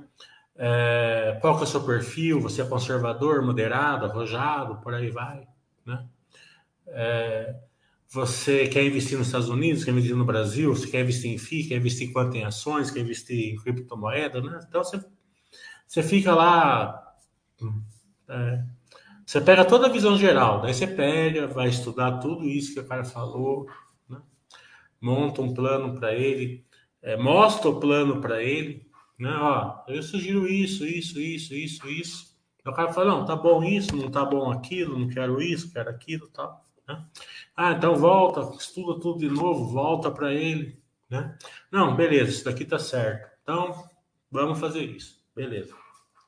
[0.57, 2.41] É, qual que é o seu perfil?
[2.41, 5.47] Você é conservador, moderado, arrojado, por aí vai,
[5.87, 6.05] né?
[6.89, 7.55] É,
[8.13, 11.69] você quer investir nos Estados Unidos, quer investir no Brasil, você quer investir em FII,
[11.69, 14.61] quer investir quanto em ações, quer investir em criptomoeda, né?
[14.69, 15.03] Então você,
[15.93, 17.15] você fica lá.
[18.27, 18.65] É,
[19.27, 22.89] você pega toda a visão geral, daí você pega, vai estudar tudo isso que o
[22.89, 23.69] cara falou,
[24.09, 24.19] né?
[24.99, 26.65] monta um plano para ele,
[27.03, 28.89] é, mostra o plano para ele,
[29.19, 29.35] né?
[29.35, 32.37] Ó, eu sugiro isso, isso, isso, isso, isso.
[32.65, 35.91] o cara fala, não, tá bom isso, não tá bom aquilo, não quero isso, quero
[35.91, 36.65] aquilo, tal.
[36.89, 37.05] Né?
[37.55, 40.81] Ah, então volta, estuda tudo de novo, volta para ele.
[41.11, 41.37] Né?
[41.71, 43.31] Não, beleza, isso daqui tá certo.
[43.43, 43.85] Então,
[44.31, 45.21] vamos fazer isso.
[45.35, 45.82] Beleza.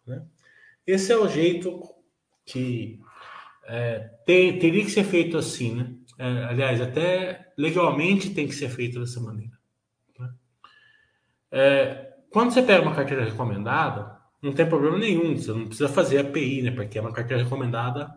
[0.06, 0.22] Né?
[0.86, 1.82] Esse é o jeito
[2.44, 3.00] que
[3.64, 5.94] é, tem, teria que ser feito assim, né?
[6.18, 9.58] É, aliás, até legalmente tem que ser feito dessa maneira.
[10.18, 10.30] Né?
[11.50, 16.18] É, quando você pega uma carteira recomendada, não tem problema nenhum, você não precisa fazer
[16.18, 16.70] API, né?
[16.70, 18.14] Porque é uma carteira recomendada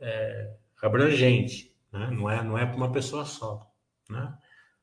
[0.00, 2.10] é, abrangente, né?
[2.10, 3.70] não é, não é para uma pessoa só.
[4.08, 4.32] Né?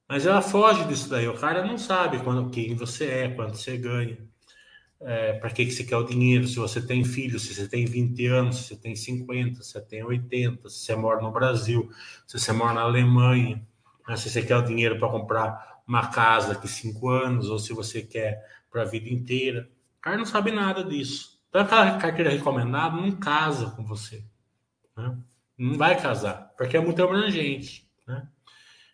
[0.08, 1.28] Mas ela foge disso daí.
[1.28, 4.18] O cara não sabe quando, quem você é, quanto você ganha,
[5.02, 7.86] é, para que, que você quer o dinheiro, se você tem filho, se você tem
[7.86, 11.90] 20 anos, se você tem 50, se você tem 80, se você mora no Brasil,
[12.26, 13.62] se você mora na Alemanha,
[14.08, 14.16] né?
[14.16, 18.02] se você quer o dinheiro para comprar uma casa daqui 5 anos, ou se você
[18.02, 19.70] quer para a vida inteira.
[20.00, 21.40] O cara não sabe nada disso.
[21.50, 24.24] Então aquela carteira recomendada não casa com você.
[24.96, 25.18] Né?
[25.58, 27.90] Não vai casar, porque é muito abrangente.
[28.06, 28.28] Né?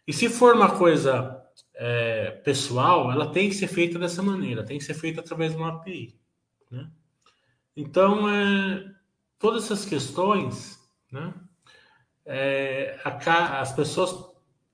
[0.08, 1.43] E se for uma coisa
[1.86, 5.58] é, pessoal, ela tem que ser feita dessa maneira, tem que ser feita através de
[5.58, 6.18] uma API.
[6.72, 6.90] Né?
[7.76, 8.90] Então, é,
[9.38, 10.80] todas essas questões,
[11.12, 11.34] né,
[12.26, 14.16] é, a, as pessoas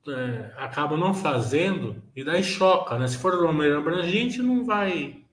[0.08, 3.08] é, acabam não fazendo e daí choca, né?
[3.08, 5.26] Se for de uma maneira abrangente, não vai,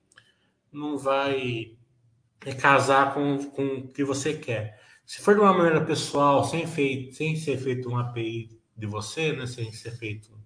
[0.73, 1.77] não vai
[2.59, 4.81] casar com, com o que você quer.
[5.05, 9.35] Se for de uma maneira pessoal, sem, feito, sem ser feito uma API de você,
[9.35, 10.46] né, sem ser feito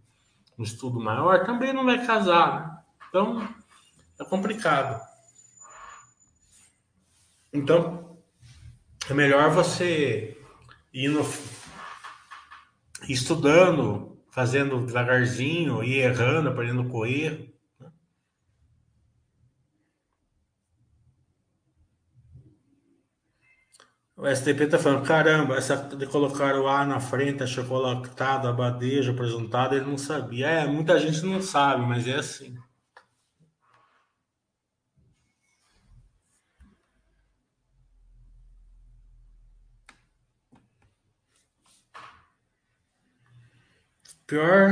[0.61, 2.61] um estudo maior, também não vai casar.
[2.61, 2.83] Né?
[3.09, 3.49] Então,
[4.21, 5.01] é complicado.
[7.51, 8.19] Então,
[9.09, 10.37] é melhor você
[10.93, 11.25] ir no,
[13.09, 17.50] estudando, fazendo devagarzinho, e errando, aprendendo com erro.
[24.21, 29.75] O STP tá falando, caramba, essa de colocar o A na frente, achocolatado, abadejo, apresentado,
[29.75, 30.47] ele não sabia.
[30.47, 32.55] É, muita gente não sabe, mas é assim.
[44.27, 44.71] Pior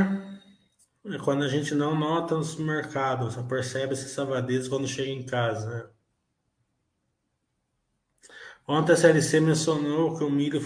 [1.05, 5.25] é quando a gente não nota no supermercado, só percebe esses sabadezas quando chega em
[5.25, 5.98] casa, né?
[8.69, 10.61] Ontem a CLC mencionou que o milho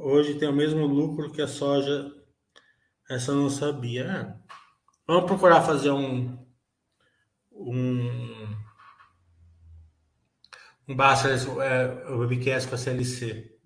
[0.00, 2.10] hoje tem o mesmo lucro que a soja.
[3.06, 4.04] Essa eu não sabia.
[4.04, 4.54] É.
[5.06, 6.38] Vamos procurar fazer um
[7.52, 8.56] um
[10.88, 13.57] um basta é, o webcast com a CLC.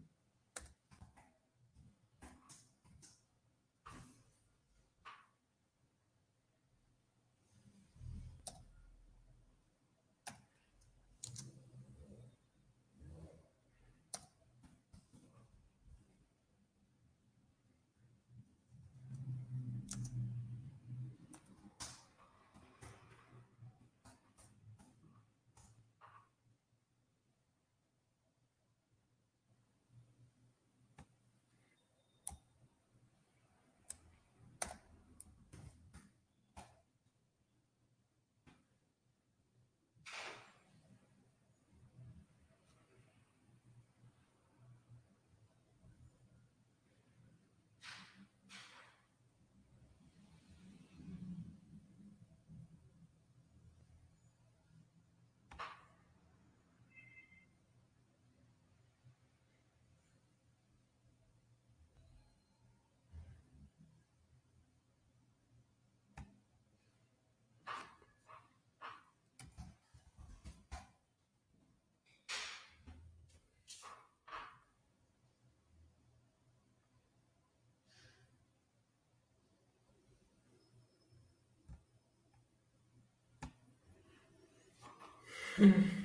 [85.63, 86.02] Mm.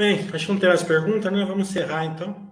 [0.00, 1.44] Bem, acho que não tem mais perguntas, né?
[1.44, 2.49] Vamos encerrar então.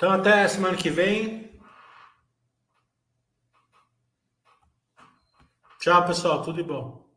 [0.00, 1.60] Então, até semana que vem.
[5.78, 6.42] Tchau, pessoal.
[6.42, 7.09] Tudo de bom.